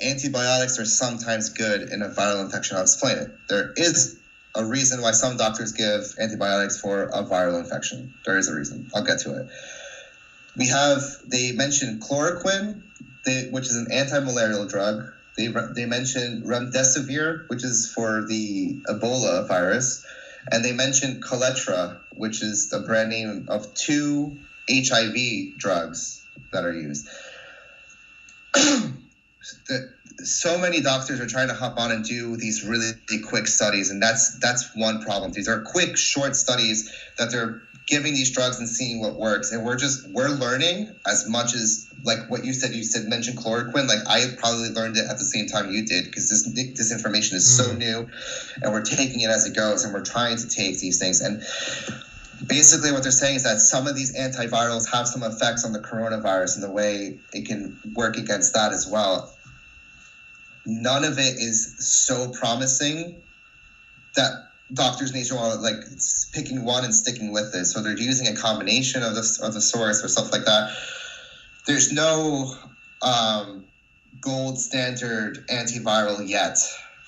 [0.00, 2.76] antibiotics are sometimes good in a viral infection.
[2.76, 3.30] I'll explain it.
[3.48, 4.18] There is
[4.54, 8.12] a reason why some doctors give antibiotics for a viral infection.
[8.24, 8.90] There is a reason.
[8.94, 9.48] I'll get to it.
[10.56, 12.82] we have they mentioned chloroquine,
[13.24, 15.04] they, which is an anti-malarial drug.
[15.36, 20.04] They they mentioned remdesivir, which is for the Ebola virus,
[20.50, 24.36] and they mentioned Kaletra, which is the brand name of two
[24.70, 26.22] HIV drugs
[26.52, 27.08] that are used.
[29.68, 29.92] the,
[30.24, 32.92] so many doctors are trying to hop on and do these really
[33.24, 35.32] quick studies, and that's that's one problem.
[35.32, 39.64] These are quick, short studies that they're giving these drugs and seeing what works, and
[39.64, 42.74] we're just we're learning as much as like what you said.
[42.74, 43.88] You said mentioned chloroquine.
[43.88, 46.44] Like I probably learned it at the same time you did because this
[46.76, 47.78] this information is so hmm.
[47.78, 48.08] new,
[48.62, 51.42] and we're taking it as it goes, and we're trying to take these things and
[52.46, 55.78] basically what they're saying is that some of these antivirals have some effects on the
[55.78, 59.32] coronavirus and the way it can work against that as well
[60.64, 63.20] none of it is so promising
[64.14, 64.32] that
[64.72, 65.76] doctors nationwide like
[66.32, 67.66] picking one and sticking with it.
[67.66, 70.70] So they're using a combination of the of the source or stuff like that.
[71.66, 72.54] There's no
[73.02, 73.64] um,
[74.20, 76.58] gold standard antiviral yet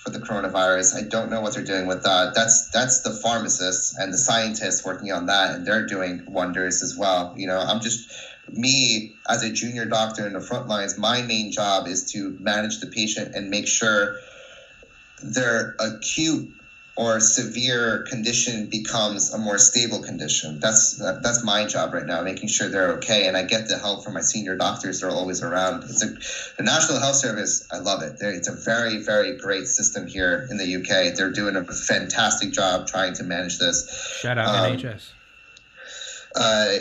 [0.05, 0.95] for the coronavirus.
[0.95, 2.35] I don't know what they're doing with that.
[2.35, 6.97] That's that's the pharmacists and the scientists working on that, and they're doing wonders as
[6.97, 7.33] well.
[7.37, 8.11] You know, I'm just
[8.53, 12.81] me as a junior doctor in the front lines, my main job is to manage
[12.81, 14.19] the patient and make sure
[15.23, 16.53] their acute
[16.97, 20.61] or severe condition becomes a more stable condition.
[20.61, 23.27] That's that's my job right now, making sure they're okay.
[23.27, 25.83] And I get the help from my senior doctors; they're always around.
[25.85, 26.09] It's a
[26.57, 27.67] the National Health Service.
[27.73, 28.19] I love it.
[28.19, 31.15] They're, it's a very very great system here in the UK.
[31.17, 34.19] They're doing a fantastic job trying to manage this.
[34.21, 35.11] Shout out um, NHS.
[36.37, 36.75] Uh,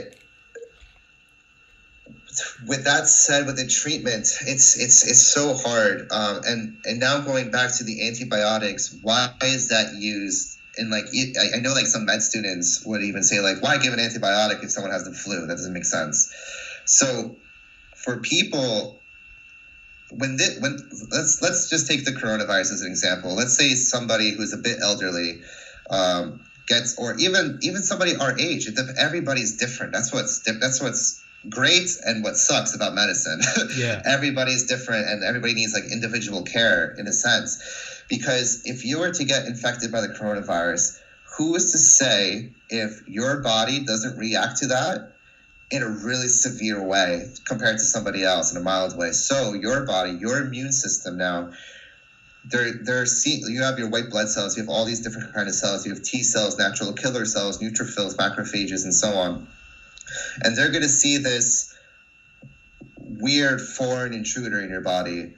[2.65, 6.11] with that said, with the treatment, it's it's it's so hard.
[6.11, 10.59] Um, and and now going back to the antibiotics, why is that used?
[10.77, 11.05] And like
[11.55, 14.71] I know, like some med students would even say, like, why give an antibiotic if
[14.71, 15.45] someone has the flu?
[15.47, 16.33] That doesn't make sense.
[16.85, 17.35] So,
[17.95, 19.01] for people,
[20.11, 20.77] when the, when
[21.11, 23.35] let's let's just take the coronavirus as an example.
[23.35, 25.41] Let's say somebody who's a bit elderly.
[25.89, 31.89] Um, gets or even even somebody our age everybody's different that's what's that's what's great
[32.05, 33.41] and what sucks about medicine.
[33.75, 34.01] Yeah.
[34.05, 38.03] Everybody's different and everybody needs like individual care in a sense.
[38.07, 40.99] Because if you were to get infected by the coronavirus,
[41.37, 45.13] who is to say if your body doesn't react to that
[45.71, 49.11] in a really severe way compared to somebody else in a mild way?
[49.11, 51.51] So your body, your immune system now,
[52.45, 55.47] they're they're see, you have your white blood cells, you have all these different kind
[55.47, 59.47] of cells, you have T cells, natural killer cells, neutrophils, macrophages, and so on
[60.43, 61.73] and they're going to see this
[63.19, 65.33] weird foreign intruder in your body.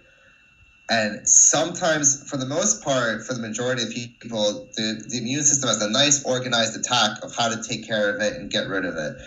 [0.90, 5.68] And sometimes for the most part for the majority of people the, the immune system
[5.68, 8.86] has a nice organized attack of how to take care of it and get rid
[8.86, 9.18] of it.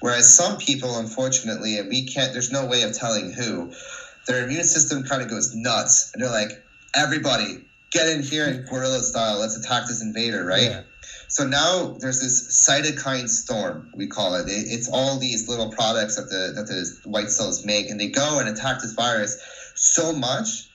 [0.00, 3.72] Whereas some people unfortunately and we can't there's no way of telling who
[4.26, 6.12] their immune system kind of goes nuts.
[6.14, 6.52] And they're like
[6.94, 9.40] everybody get in here in guerrilla style.
[9.40, 10.62] Let's attack this invader right?
[10.62, 10.82] Yeah.
[11.28, 14.48] So now there's this cytokine storm, we call it.
[14.48, 14.66] it.
[14.68, 18.38] It's all these little products that the that the white cells make, and they go
[18.38, 19.38] and attack this virus
[19.74, 20.68] so much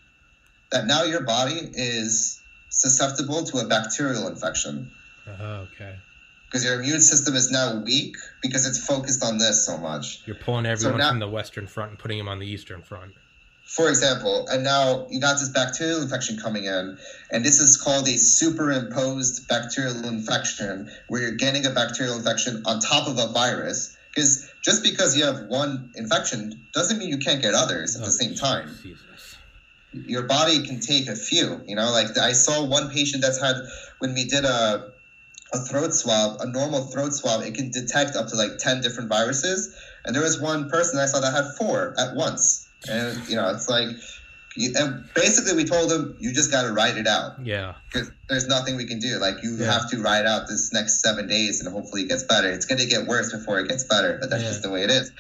[0.72, 2.40] that now your body is
[2.70, 4.92] susceptible to a bacterial infection.
[5.28, 5.96] Uh, okay.
[6.46, 10.22] Because your immune system is now weak because it's focused on this so much.
[10.28, 12.84] You're pulling everyone so now, from the western front and putting them on the eastern
[12.84, 13.14] front
[13.74, 16.96] for example, and now you got this bacterial infection coming in,
[17.32, 22.80] and this is called a superimposed bacterial infection, where you're getting a bacterial infection on
[22.80, 23.98] top of a virus.
[24.14, 28.06] Because just because you have one infection doesn't mean you can't get others at oh,
[28.06, 28.78] the same time.
[28.84, 29.38] Jesus.
[29.92, 31.60] Your body can take a few.
[31.66, 33.56] You know, like I saw one patient that's had
[33.98, 34.94] when we did a
[35.52, 39.10] a throat swab, a normal throat swab, it can detect up to like ten different
[39.10, 39.76] viruses.
[40.06, 43.50] And there was one person I saw that had four at once and you know
[43.50, 43.88] it's like
[44.56, 47.44] and basically we told him you just got to write it out.
[47.44, 47.74] Yeah.
[47.92, 49.18] Because there's nothing we can do.
[49.18, 49.72] Like you yeah.
[49.72, 52.52] have to write out this next seven days and hopefully it gets better.
[52.52, 54.50] It's going to get worse before it gets better but that's yeah.
[54.50, 55.12] just the way it is.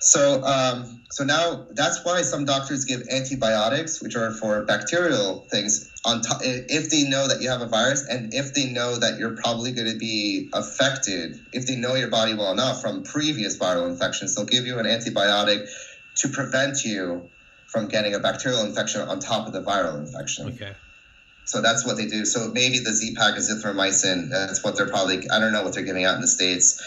[0.00, 5.90] So um, so now that's why some doctors give antibiotics which are for bacterial things
[6.04, 9.18] on top if they know that you have a virus and if they know that
[9.18, 13.58] you're probably going to be affected if they know your body well enough from previous
[13.58, 15.66] viral infections they'll give you an antibiotic
[16.18, 17.28] to prevent you
[17.66, 20.48] from getting a bacterial infection on top of the viral infection.
[20.48, 20.72] Okay.
[21.44, 22.24] So that's what they do.
[22.24, 26.04] So maybe the Z-Pak azithromycin, that's what they're probably, I don't know what they're giving
[26.04, 26.82] out in the States.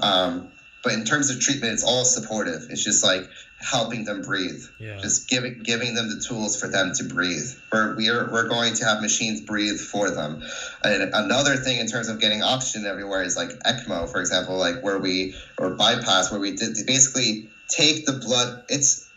[0.00, 0.48] Um,
[0.84, 2.66] but in terms of treatment, it's all supportive.
[2.70, 3.28] It's just like
[3.58, 4.62] helping them breathe.
[4.78, 4.98] Yeah.
[4.98, 7.50] Just giving giving them the tools for them to breathe.
[7.72, 10.42] We're we're, we're going to have machines breathe for them.
[10.84, 14.82] And another thing in terms of getting oxygen everywhere is like ECMO, for example, like
[14.82, 18.64] where we or bypass where we did basically take the blood.
[18.68, 19.08] It's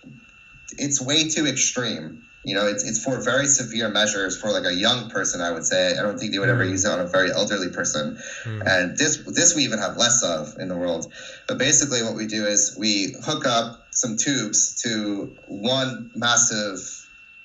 [0.78, 2.24] it's way too extreme.
[2.43, 5.41] You know, it's, it's for very severe measures for like a young person.
[5.41, 6.72] I would say I don't think they would ever Mm.
[6.72, 8.18] use it on a very elderly person.
[8.45, 8.64] Mm.
[8.66, 11.12] And this this we even have less of in the world.
[11.47, 16.80] But basically, what we do is we hook up some tubes to one massive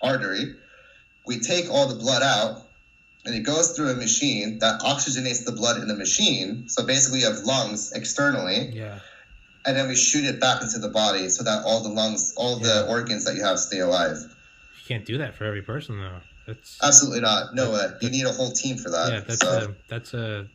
[0.00, 0.54] artery.
[1.26, 2.62] We take all the blood out,
[3.24, 6.68] and it goes through a machine that oxygenates the blood in the machine.
[6.68, 8.98] So basically, you have lungs externally, Yeah.
[9.64, 12.56] And then we shoot it back into the body so that all the lungs, all
[12.56, 14.16] the organs that you have stay alive.
[14.18, 16.18] You can't do that for every person though.
[16.46, 17.54] That's Absolutely not.
[17.54, 17.78] No way.
[17.80, 19.12] Uh, you need a whole team for that.
[19.12, 19.20] yeah.
[19.20, 19.48] That's so.
[19.70, 20.48] a that's a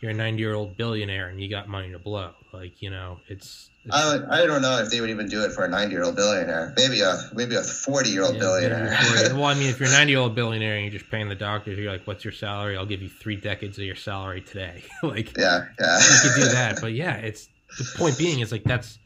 [0.00, 2.30] you're a ninety year old billionaire and you got money to blow.
[2.52, 3.68] Like you know, it's.
[3.84, 5.92] it's I, would- I don't know if they would even do it for a 90
[5.92, 6.72] year old billionaire.
[6.76, 8.98] Maybe a maybe a 40 year old yeah, billionaire.
[9.34, 11.34] well, I mean, if you're a ninety year old billionaire and you're just paying the
[11.34, 12.76] doctors, you're like, "What's your salary?
[12.76, 15.98] I'll give you three decades of your salary today." like yeah, yeah.
[15.98, 17.48] you could do that, but yeah, it's
[17.78, 18.98] the point being is like that's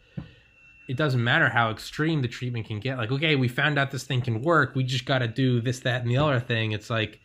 [0.89, 2.99] it doesn't matter how extreme the treatment can get.
[2.99, 4.75] Like, okay, we found out this thing can work.
[4.75, 6.73] We just got to do this, that, and the other thing.
[6.73, 7.21] It's like,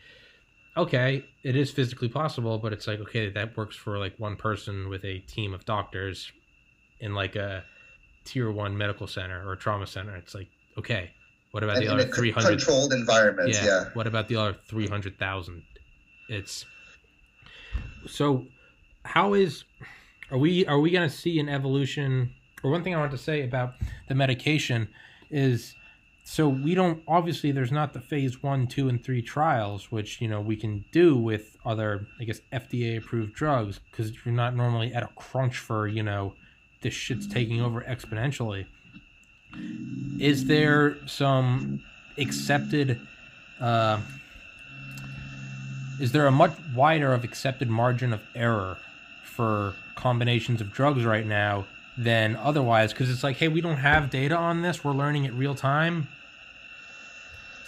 [0.78, 4.88] okay, it is physically possible, but it's like, okay, that works for like one person
[4.88, 6.32] with a team of doctors
[7.02, 7.64] in like a
[8.24, 10.16] tier one medical center or trauma center.
[10.16, 11.12] It's like, okay,
[11.52, 13.50] what about And the other a three controlled environment.
[13.50, 13.66] Yeah.
[13.66, 13.86] Yeah.
[13.94, 15.64] What about the other three hundred thousand?
[16.30, 16.66] It's
[18.08, 18.46] so.
[19.04, 19.64] How is?
[20.32, 22.34] Are we are we going to see an evolution?
[22.64, 23.74] Or one thing I want to say about
[24.08, 24.90] the medication
[25.32, 25.76] is,
[26.24, 30.28] so we don't obviously there's not the phase one, two, and three trials, which you
[30.28, 34.94] know we can do with other I guess FDA approved drugs because you're not normally
[34.94, 36.34] at a crunch for you know
[36.82, 38.68] this shit's taking over exponentially.
[40.20, 41.84] Is there some
[42.20, 43.00] accepted?
[43.60, 44.00] Uh,
[46.00, 48.78] is there a much wider of accepted margin of error
[49.24, 51.66] for combinations of drugs right now
[51.98, 52.92] than otherwise?
[52.94, 54.84] Because it's like, hey, we don't have data on this.
[54.84, 56.08] We're learning it real time.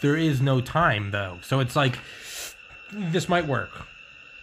[0.01, 1.99] There is no time though, so it's like
[2.91, 3.69] this might work,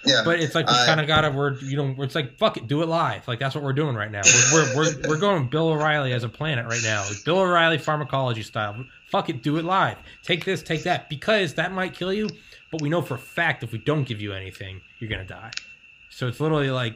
[0.07, 0.23] Yeah.
[0.25, 1.31] but it's like we kind of gotta.
[1.33, 3.27] We're you know, it's like fuck it, do it live.
[3.27, 4.21] Like that's what we're doing right now.
[4.53, 7.79] We're we're we're, we're going Bill O'Reilly as a planet right now, Like Bill O'Reilly
[7.79, 8.85] pharmacology style.
[9.11, 9.97] Fuck it, do it live.
[10.23, 12.29] Take this, take that, because that might kill you.
[12.71, 15.51] But we know for a fact if we don't give you anything, you're gonna die.
[16.11, 16.95] So it's literally like,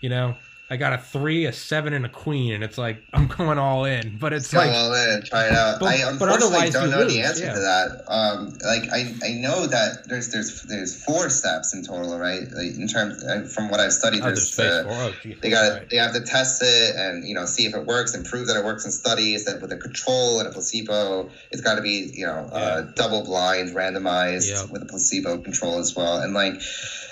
[0.00, 0.34] you know,
[0.70, 3.86] I got a three, a seven, and a queen, and it's like I'm going all
[3.86, 4.18] in.
[4.20, 5.80] But it's Go like all in, try it out.
[5.80, 7.54] But- I unfortunately don't know the answer yeah.
[7.54, 8.04] to that.
[8.06, 12.42] Um, like I, I know that there's there's there's four steps in total, right?
[12.42, 15.30] Like in terms uh, from what I've studied, oh, there's there's uh, four.
[15.32, 15.88] Oh, they got Right.
[15.88, 18.56] they have to test it and you know see if it works and prove that
[18.58, 22.10] it works in studies that with a control and a placebo it's got to be
[22.12, 24.66] you know uh, double blind randomized Yeah.
[24.70, 26.60] with a placebo control as well and like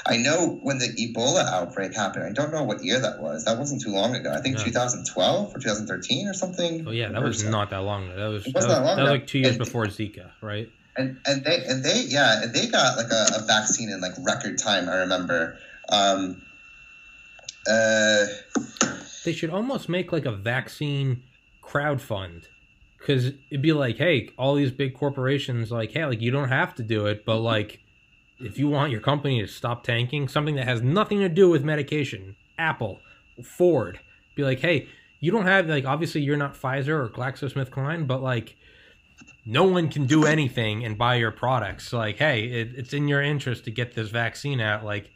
[0.08, 3.58] i know when the ebola outbreak happened i don't know what year that was that
[3.58, 4.64] wasn't too long ago i think No.
[4.64, 7.50] 2012 or 2013 or something Oh yeah, that was so.
[7.50, 8.16] not that long ago.
[8.16, 9.86] That was It that was, wasn't that long that was like two years And- before
[9.86, 10.68] Zika, right?
[10.98, 14.12] and and they and they yeah and they got like a, a vaccine in like
[14.24, 15.58] record time i remember
[15.90, 16.40] um
[17.68, 18.24] uh
[19.24, 21.22] They should almost make like a vaccine
[21.62, 22.48] crowd fund.
[23.06, 26.74] Cause it'd be like, hey, all these big corporations, like, hey, like you don't have
[26.76, 27.80] to do it, but like,
[28.40, 31.64] if you want your company to stop tanking, something that has nothing to do with
[31.64, 33.00] medication, Apple,
[33.44, 34.00] Ford,
[34.34, 34.88] be like, hey,
[35.20, 38.56] you don't have like, obviously you're not Pfizer or GlaxoSmithKline, but like,
[39.44, 41.92] no one can do anything and buy your products.
[41.92, 44.84] Like, hey, it, it's in your interest to get this vaccine out.
[44.84, 45.10] Like,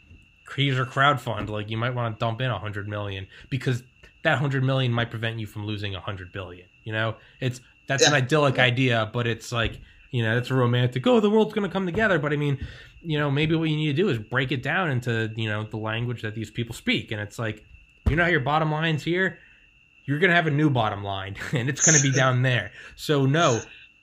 [0.57, 1.49] here's your crowdfund.
[1.49, 3.83] Like, you might want to dump in a hundred million because
[4.23, 6.67] that hundred million might prevent you from losing a hundred billion.
[6.85, 8.19] You know, it's that's an Yeah.
[8.19, 9.81] idyllic idea, but it's like
[10.11, 11.07] you know, it's a romantic.
[11.07, 12.19] Oh, the world's gonna come together.
[12.19, 12.59] But I mean,
[13.03, 15.65] you know, maybe what you need to do is break it down into you know
[15.65, 17.65] the language that these people speak, and it's like,
[18.09, 19.39] you know, how your bottom line's here.
[20.05, 22.73] You're gonna have a new bottom line, and it's gonna be down there.
[22.97, 23.61] So no,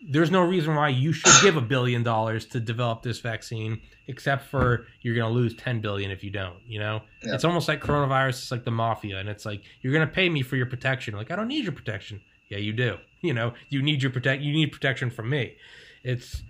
[0.10, 4.45] there's no reason why you should give a billion dollars to develop this vaccine, except
[4.45, 6.60] for you're gonna lose ten billion if you don't.
[6.66, 7.34] You know, Yeah.
[7.36, 8.30] it's almost like coronavirus.
[8.30, 11.16] It's like the mafia, and it's like you're gonna pay me for your protection.
[11.16, 12.22] Like I don't need your protection.
[12.49, 12.97] Yeah, you do.
[13.22, 14.41] You know, you need your protect.
[14.41, 15.55] You need protection from me.
[16.03, 16.41] It's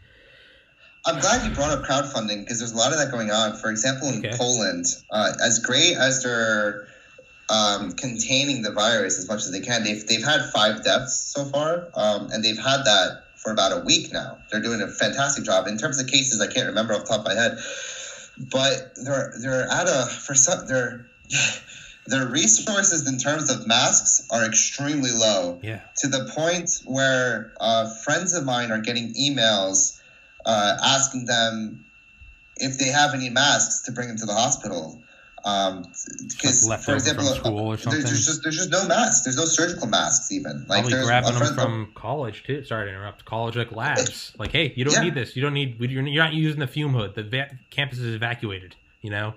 [1.05, 3.55] I'm glad you brought up crowdfunding because there's a lot of that going on.
[3.55, 4.35] For example, in Okay.
[4.35, 6.89] Poland, uh, as great as they're
[7.49, 11.45] um, containing the virus as much as they can, they've, they've had five deaths so
[11.45, 14.37] far, um, and they've had that for about a week now.
[14.51, 15.67] They're doing a fantastic job.
[15.67, 17.57] In terms of cases, I can't remember off the top of my head,
[18.51, 21.09] but they're they're at a for some they're
[22.07, 25.59] their resources in terms of masks are extremely low.
[25.61, 25.81] Yeah.
[25.97, 29.99] To the point where uh, friends of mine are getting emails
[30.45, 31.85] uh, asking them
[32.57, 35.01] if they have any masks to bring them to the hospital.
[35.45, 35.85] Um,
[36.27, 38.01] because Like for example, from school or there's, something.
[38.01, 39.23] there's just there's just no masks.
[39.23, 40.65] There's no surgical masks even.
[40.67, 42.63] Like Probably there's grabbing them from college too.
[42.65, 43.23] Sorry to interrupt.
[43.23, 44.33] College like labs.
[44.37, 45.01] Like, hey, you don't Yeah.
[45.03, 45.35] need this.
[45.35, 45.79] You don't need.
[45.79, 47.15] You're you're not using the fume hood.
[47.15, 48.75] The va- campus is evacuated.
[49.01, 49.35] You know.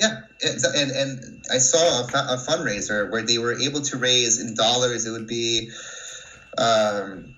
[0.00, 4.54] Yeah, and and I saw a, a fundraiser where they were able to raise in
[4.54, 5.06] dollars.
[5.06, 5.70] It would be
[6.58, 7.34] um,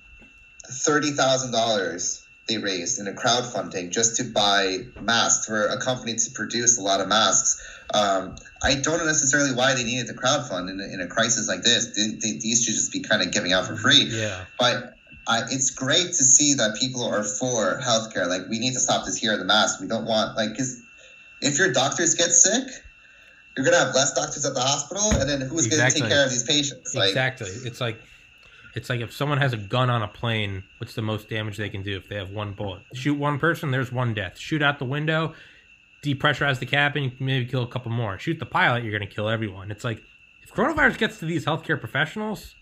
[0.66, 6.14] thirty thousand dollars they raised in a crowdfunding just to buy masks for a company
[6.14, 7.62] to produce a lot of masks.
[7.92, 11.46] Um, I don't know necessarily why they needed to crowdfund in a, in a crisis
[11.46, 11.94] like this.
[11.94, 14.04] They, they, these should just be kind of giving out for free.
[14.10, 14.44] Yeah.
[14.58, 14.94] But
[15.26, 18.26] I, it's great to see that people are for healthcare.
[18.26, 19.36] Like we need to stop this here.
[19.36, 19.80] The mask.
[19.80, 20.82] We don't want like because
[21.40, 22.68] if your doctors get sick,
[23.56, 26.30] you're gonna have less doctors at the hospital, and then who's gonna take care of
[26.30, 26.94] these patients?
[26.94, 27.48] Like exactly.
[27.64, 28.00] It's like.
[28.74, 31.70] It's like if someone has a gun on a plane, what's the most damage they
[31.70, 32.82] can do if they have one bullet?
[32.92, 34.38] Shoot one person, there's one death.
[34.38, 35.34] Shoot out the window,
[36.02, 38.18] depressurize the cabin, you maybe kill a couple more.
[38.18, 39.70] Shoot the pilot, you're going to kill everyone.
[39.72, 40.02] It's like
[40.42, 42.54] if coronavirus gets to these healthcare professionals,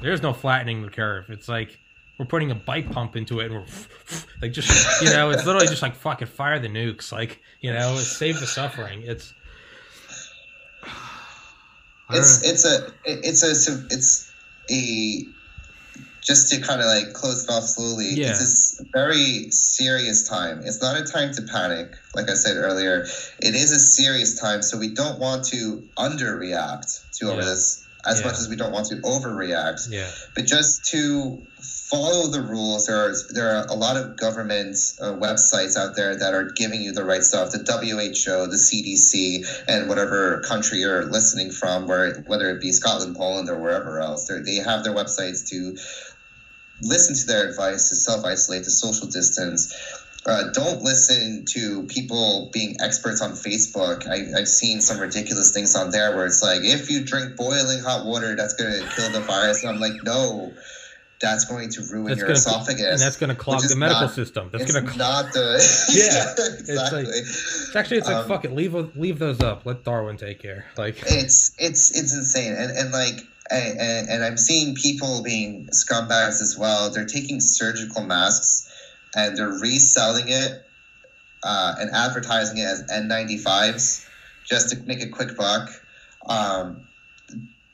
[0.00, 1.28] there's no flattening the curve.
[1.28, 1.78] It's like
[2.18, 3.66] we're putting a bike pump into it and we're
[4.42, 7.12] like just you know, it's literally just like fucking fire the nukes.
[7.12, 9.02] Like, you know, save the suffering.
[9.04, 9.32] It's
[12.10, 12.50] it's know.
[12.50, 14.32] it's a it's a it's
[14.70, 15.26] a
[16.22, 18.10] just to kind of like close it off slowly.
[18.10, 18.30] Yeah.
[18.30, 20.60] It's a very serious time.
[20.64, 21.94] It's not a time to panic.
[22.14, 23.02] Like I said earlier,
[23.40, 24.62] it is a serious time.
[24.62, 28.26] So we don't want to underreact to over this as Yeah.
[28.26, 29.88] much as we don't want to overreact.
[29.90, 30.10] yeah.
[30.34, 35.12] but just to follow the rules there are there are a lot of government uh,
[35.12, 39.88] websites out there that are giving you the right stuff the WHO the CDC and
[39.88, 44.56] whatever country you're listening from where whether it be Scotland Poland or wherever else they
[44.56, 45.76] have their websites to
[46.82, 49.72] listen to their advice to self-isolate to social distance
[50.24, 54.06] uh, don't listen to people being experts on Facebook.
[54.06, 57.80] I, I've seen some ridiculous things on there where it's like, if you drink boiling
[57.80, 59.62] hot water, that's going to kill the virus.
[59.64, 60.52] And I'm like, no,
[61.20, 62.84] that's going to ruin That's your gonna- esophagus.
[62.84, 64.48] And that's going to clog the medical not- system.
[64.52, 65.54] That's it's going to not the
[65.92, 67.02] Yeah, exactly.
[67.02, 69.66] It's actually it's like Um, fuck it, leave leave those up.
[69.66, 70.66] Let Darwin take care.
[70.76, 73.20] Like it's it's it's insane and and like
[73.50, 78.71] and, and, and i'm seeing people being scumbags as well they're taking surgical masks
[79.16, 80.52] and they're reselling it
[81.44, 84.06] uh, and advertising it as n95s
[84.44, 85.68] just to make a quick buck
[86.28, 86.86] um,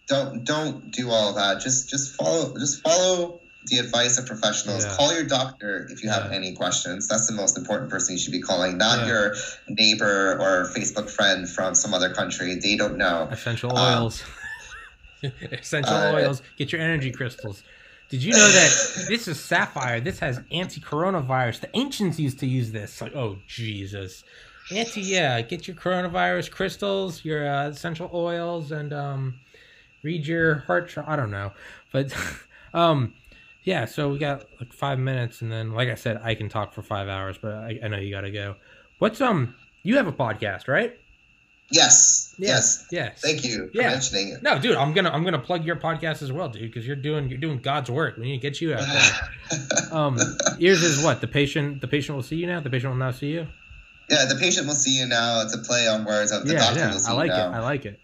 [0.06, 4.96] don't don't do all that just just follow just follow the advice of professionals Yeah.
[4.96, 8.32] call your doctor if you have any questions that's the most important person you should
[8.32, 9.06] be calling not Yeah.
[9.08, 9.34] your
[9.68, 14.22] neighbor or facebook friend from some other country they don't know essential Um, oils.
[15.52, 16.42] essential uh, oils.
[16.56, 17.64] Get your energy crystals.
[18.08, 20.00] Did you know that this is sapphire?
[20.00, 21.60] This has anti-coronavirus.
[21.60, 23.02] The ancients used to use this.
[23.02, 24.24] Like, oh Jesus,
[24.72, 25.02] anti.
[25.02, 29.34] Yeah, get your coronavirus crystals, your uh, essential oils, and um,
[30.02, 30.96] read your heart.
[31.06, 31.52] I don't know,
[31.92, 32.14] but
[32.74, 33.12] um,
[33.64, 33.84] yeah.
[33.84, 36.82] So we got like five minutes, and then, like I said, I can talk for
[36.82, 38.56] five hours, but I, I know you got to go.
[38.98, 39.54] What's um?
[39.82, 40.98] You have a podcast, right?
[41.70, 42.34] Yes.
[42.38, 42.86] Yes.
[42.90, 43.20] Yes.
[43.20, 43.90] Thank you for Yeah.
[43.90, 44.42] mentioning it.
[44.42, 47.28] No, dude, I'm gonna I'm gonna plug your podcast as well, dude, because you're doing
[47.28, 48.16] you're doing God's work.
[48.16, 49.58] We need to get you out there.
[49.92, 50.18] Um,
[50.58, 52.60] yours is what the patient the patient will see you now.
[52.60, 53.46] The patient will now see you.
[54.10, 55.40] yeah, the patient will see you now.
[55.42, 57.34] It's a play on words of the yeah, doctor yeah, will see I like you
[57.34, 57.50] it.
[57.50, 57.52] now.
[57.52, 58.00] I like it.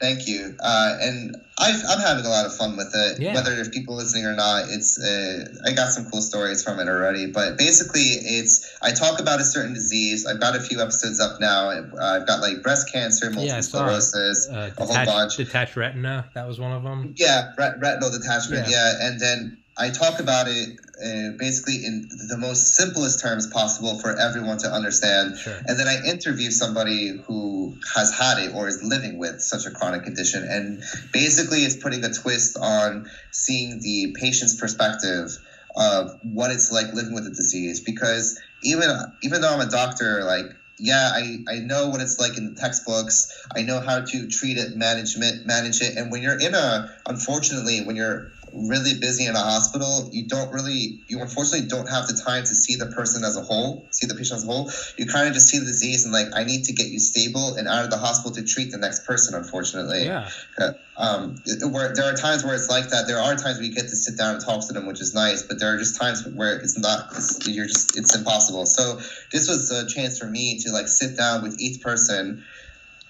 [0.00, 0.56] Thank you.
[0.60, 3.20] Uh, and I've, I'm having a lot of fun with it.
[3.20, 3.34] Yeah.
[3.34, 6.88] Whether there's people listening or not, it's uh, I got some cool stories from it
[6.88, 7.26] already.
[7.26, 10.26] But basically, it's I talk about a certain disease.
[10.26, 11.70] I've got a few episodes up now.
[11.70, 15.36] I've got like breast cancer, multiple Yeah, I sclerosis, Uh, a whole detached, bunch.
[15.36, 16.28] detached retina.
[16.34, 17.14] That was one of them.
[17.16, 18.68] Yeah, ret- retinal detachment.
[18.68, 18.74] Yeah.
[19.00, 19.06] Yeah.
[19.08, 24.16] and then I talk about it uh, basically in the most simplest terms possible for
[24.16, 25.36] everyone to understand.
[25.36, 25.56] Sure.
[25.66, 29.70] And then I interview somebody who has had it or is living with such a
[29.70, 35.30] chronic condition, and basically it's putting a twist on seeing the patient's perspective
[35.76, 37.80] of what it's like living with the disease.
[37.80, 38.90] Because even
[39.22, 40.46] even though I'm a doctor, like
[40.78, 43.46] yeah, I, I know what it's like in the textbooks.
[43.54, 45.96] I know how to treat it, management, manage it.
[45.96, 50.52] And when you're in a, unfortunately, when you're really busy in a hospital, you don't
[50.52, 54.06] really, you unfortunately don't have the time to see the person as a whole, see
[54.06, 54.70] the patient as a whole.
[54.96, 57.56] You kind of just see the disease and like, I need to get you stable
[57.56, 60.04] and out of the hospital to treat the next person, unfortunately.
[60.04, 60.28] Yeah.
[60.96, 61.34] Um,
[61.72, 63.08] where there are times where it's like that.
[63.08, 65.12] There are times where you get to sit down and talk to them, which is
[65.12, 65.42] nice.
[65.42, 67.08] But there are just times where it's not.
[67.16, 67.98] It's, you're just.
[67.98, 68.64] It's impossible.
[68.64, 69.00] So
[69.32, 72.44] this was a chance for me to like sit down with each person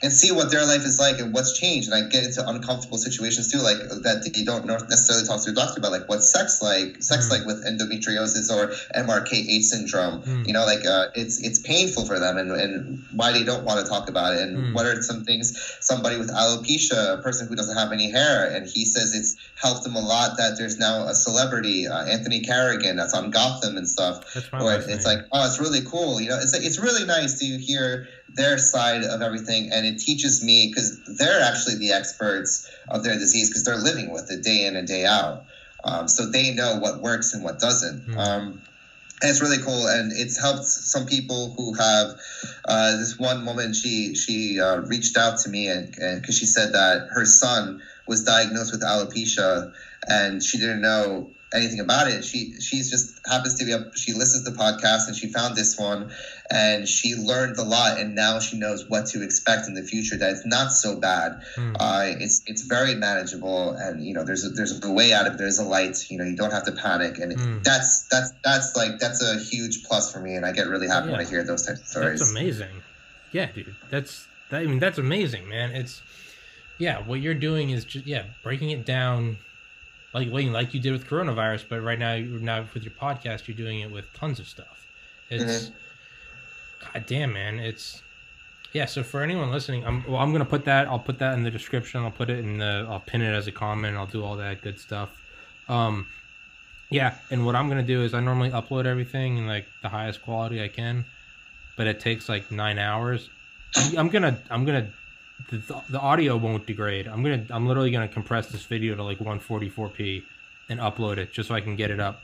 [0.05, 1.91] and see what their life is like and what's changed.
[1.91, 5.55] And I get into uncomfortable situations too, like that you don't necessarily talk to a
[5.55, 7.31] doctor about, like what's sex like, sex mm.
[7.31, 10.23] like with endometriosis or MRKH syndrome.
[10.23, 10.47] Mm.
[10.47, 13.81] You know, like uh, it's it's painful for them, and, and why they don't want
[13.81, 14.75] to talk about it, and mm.
[14.75, 18.69] what are some things somebody with alopecia, a person who doesn't have any hair, and
[18.69, 22.97] he says it's helped him a lot that there's now a celebrity, uh, Anthony Carrigan,
[22.97, 24.35] that's on Gotham and stuff.
[24.35, 26.21] That's Or it's like, oh, it's really cool.
[26.21, 30.43] You know, it's it's really nice to hear their side of everything, and it teaches
[30.43, 34.67] me because they're actually the experts of their disease because they're living with it day
[34.67, 35.45] in and day out.
[35.85, 38.07] Um, so they know what works and what doesn't.
[38.07, 38.17] Mm.
[38.17, 38.63] Um,
[39.23, 42.09] and it's really cool, and it's helped some people who have.
[42.67, 46.73] Uh, this one woman, she she uh, reached out to me, and because she said
[46.73, 49.73] that her son was diagnosed with alopecia,
[50.09, 52.25] and she didn't know anything about it.
[52.25, 53.97] She she's just happens to be up.
[53.97, 56.13] She listens to podcasts and she found this one,
[56.51, 57.99] and she learned a lot.
[57.99, 60.17] And now she knows what to expect in the future.
[60.17, 61.43] That it's not so bad.
[61.57, 61.77] Mm.
[61.79, 65.35] Uh, it's it's very manageable, and you know there's a, there's a way out of
[65.35, 65.39] it.
[65.39, 66.11] There's a light.
[66.11, 67.65] You know you don't have to panic, and mm.
[67.65, 70.35] that's that's that's like that's a huge plus for me.
[70.35, 71.13] And I get really happy yeah.
[71.13, 72.21] when I hear those types of stories.
[72.21, 72.83] That's amazing.
[73.33, 73.75] Yeah, dude.
[73.91, 75.73] That's that, I mean that's amazing, man.
[75.73, 76.03] It's
[76.79, 76.99] yeah.
[77.01, 79.39] What you're doing is just yeah breaking it down
[80.15, 83.57] like waiting like you did with coronavirus, but right now now with your podcast, you're
[83.57, 84.87] doing it with tons of stuff.
[85.29, 86.93] It's mm-hmm.
[86.93, 87.59] god damn, man.
[87.59, 88.03] It's
[88.73, 88.87] yeah.
[88.87, 90.87] So for anyone listening, I'm well, I'm gonna put that.
[90.87, 92.03] I'll put that in the description.
[92.03, 92.87] I'll put it in the.
[92.89, 93.97] I'll pin it as a comment.
[93.97, 95.11] I'll do all that good stuff.
[95.69, 96.07] Um,
[96.91, 97.17] yeah.
[97.31, 100.63] And what I'm gonna do is I normally upload everything in like the highest quality
[100.63, 101.05] I can,
[101.77, 103.29] but it takes like nine hours.
[103.99, 104.89] I'm gonna I'm gonna
[105.51, 107.07] the, the audio won't degrade.
[107.07, 110.23] I'm gonna I'm literally gonna compress this video to like 144p
[110.69, 112.23] and upload it just so I can get it up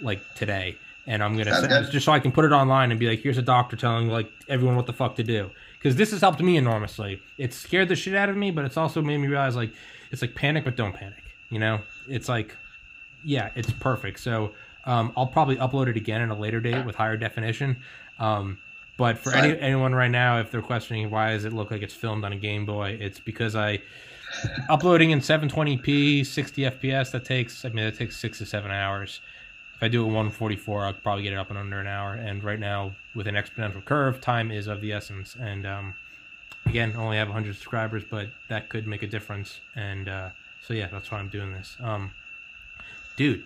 [0.00, 0.76] like today.
[1.06, 3.38] And I'm gonna send, just so I can put it online and be like, here's
[3.38, 6.56] a doctor telling like everyone what the fuck to do because this has helped me
[6.56, 7.20] enormously.
[7.38, 9.72] It scared the shit out of me, but it's also made me realize like
[10.12, 11.24] it's like panic but don't panic.
[11.50, 12.56] You know, it's like
[13.24, 14.20] yeah, it's perfect.
[14.20, 14.52] So
[14.84, 17.76] um, I'll probably upload it again in a later date with higher definition.
[18.18, 18.58] Um,
[19.02, 21.92] but for any, anyone right now, if they're questioning why does it look like it's
[21.92, 23.80] filmed on a Game Boy, it's because I
[24.68, 27.10] uploading in 720p, 60 FPS.
[27.10, 29.20] That takes I mean that takes six to seven hours.
[29.74, 32.14] If I do it 144, I'll probably get it up in under an hour.
[32.14, 35.34] And right now, with an exponential curve, time is of the essence.
[35.34, 35.94] And um,
[36.66, 39.62] again, only have 100 subscribers, but that could make a difference.
[39.74, 40.30] And uh,
[40.64, 41.76] so yeah, that's why I'm doing this.
[41.80, 42.12] Um,
[43.16, 43.42] dude,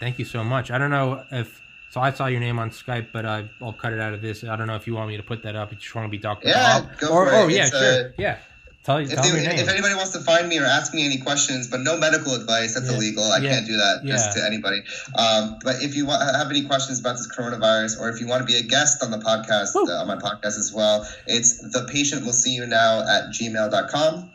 [0.00, 0.72] thank you so much.
[0.72, 1.62] I don't know if
[1.92, 4.44] so I saw your name on Skype, but I, will cut it out of this.
[4.44, 5.72] I don't know if you want me to put that up.
[5.72, 6.98] If you just want to be Doctor yeah, Bob.
[6.98, 7.52] Go or, for oh, it.
[7.52, 8.06] yeah, it's, sure.
[8.06, 8.38] Uh, yeah.
[8.82, 11.68] Tell, if, tell they, if, anybody wants to find me or ask me any questions,
[11.68, 12.96] but no medical advice, that's yeah.
[12.96, 13.24] illegal.
[13.24, 13.50] I yeah.
[13.50, 14.14] can't do that yeah.
[14.14, 14.78] just to anybody.
[15.18, 18.40] Um, but if you want, have any questions about this coronavirus, or if you want
[18.40, 21.86] to be a guest on the podcast, uh, on my podcast as well, it's the
[21.92, 24.30] patient will see you now at gmail.com.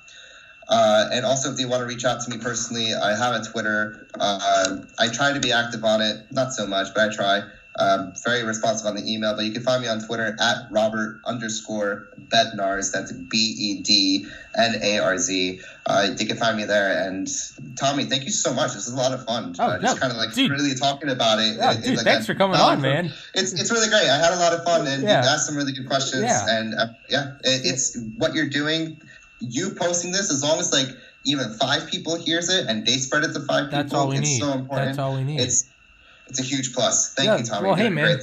[0.69, 3.43] Uh, and also, if you want to reach out to me personally, I have a
[3.43, 4.07] Twitter.
[4.19, 7.41] Uh, I try to be active on it, not so much, but I try.
[7.79, 11.21] Um, very responsive on the email, but you can find me on Twitter at Robert
[11.25, 12.91] underscore Bednarz.
[12.91, 14.25] That's B E D
[14.57, 15.61] N A R Z.
[15.85, 17.07] Uh, you can find me there.
[17.07, 17.27] And
[17.75, 18.73] Tommy, thank you so much.
[18.73, 19.55] This is a lot of fun.
[19.59, 20.49] Oh, uh, just no, kind of like dude.
[20.49, 21.57] really talking about it.
[21.57, 23.13] Yeah, dude, like thanks for coming on, man.
[23.35, 24.09] It's it's really great.
[24.09, 25.21] I had a lot of fun, and yeah.
[25.21, 26.23] you asked some really good questions.
[26.23, 26.45] Yeah.
[26.49, 28.99] And uh, yeah, it, it's what you're doing.
[29.39, 30.87] You posting this, as long as like
[31.25, 34.17] even five people hears it and they spread it to five people, That's all we
[34.17, 34.39] it's need.
[34.39, 34.87] so important.
[34.87, 35.39] That's all we need.
[35.39, 35.69] It's
[36.27, 37.13] it's a huge plus.
[37.13, 37.67] Thank yeah, you, Tommy.
[37.67, 38.19] Well, hey, man,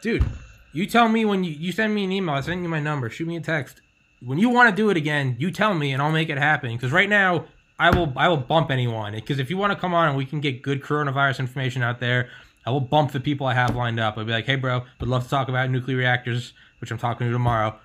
[0.00, 0.24] dude,
[0.72, 2.34] you tell me when you you send me an email.
[2.34, 3.10] I send you my number.
[3.10, 3.80] Shoot me a text
[4.24, 5.36] when you want to do it again.
[5.38, 6.72] You tell me, and I'll make it happen.
[6.72, 7.46] Because right now,
[7.78, 9.12] I will I will bump anyone.
[9.12, 12.00] Because if you want to come on and we can get good coronavirus information out
[12.00, 12.28] there,
[12.66, 14.16] I will bump the people I have lined up.
[14.16, 17.26] I'll be like, hey, bro, would love to talk about nuclear reactors, which I'm talking
[17.26, 17.78] to tomorrow.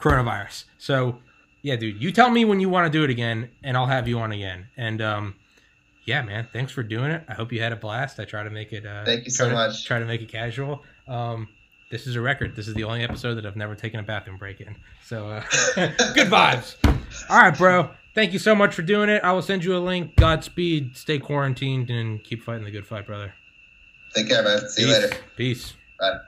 [0.00, 0.64] Coronavirus.
[0.76, 1.18] So,
[1.64, 4.06] yeah, dude, you tell me when you want to do it again, and I'll have
[4.06, 4.66] you on again.
[4.76, 5.34] And um,
[6.04, 7.24] yeah, man, thanks for doing it.
[7.26, 8.20] I hope you had a blast.
[8.20, 8.84] I try to make it.
[8.84, 9.86] Uh, Thank you so to, much.
[9.86, 10.82] Try to make it casual.
[11.08, 11.48] Um,
[11.90, 12.54] this is a record.
[12.54, 14.76] This is the only episode that I've never taken a bathroom break in.
[15.06, 15.42] So uh,
[16.14, 16.76] good vibes.
[17.30, 17.88] All right, bro.
[18.14, 19.24] Thank you so much for doing it.
[19.24, 20.16] I will send you a link.
[20.16, 20.98] Godspeed.
[20.98, 23.32] Stay quarantined and keep fighting the good fight, brother.
[24.14, 24.68] Take care, man.
[24.68, 24.86] See Peace.
[24.86, 25.16] you later.
[25.34, 25.74] Peace.
[25.98, 26.18] Bye.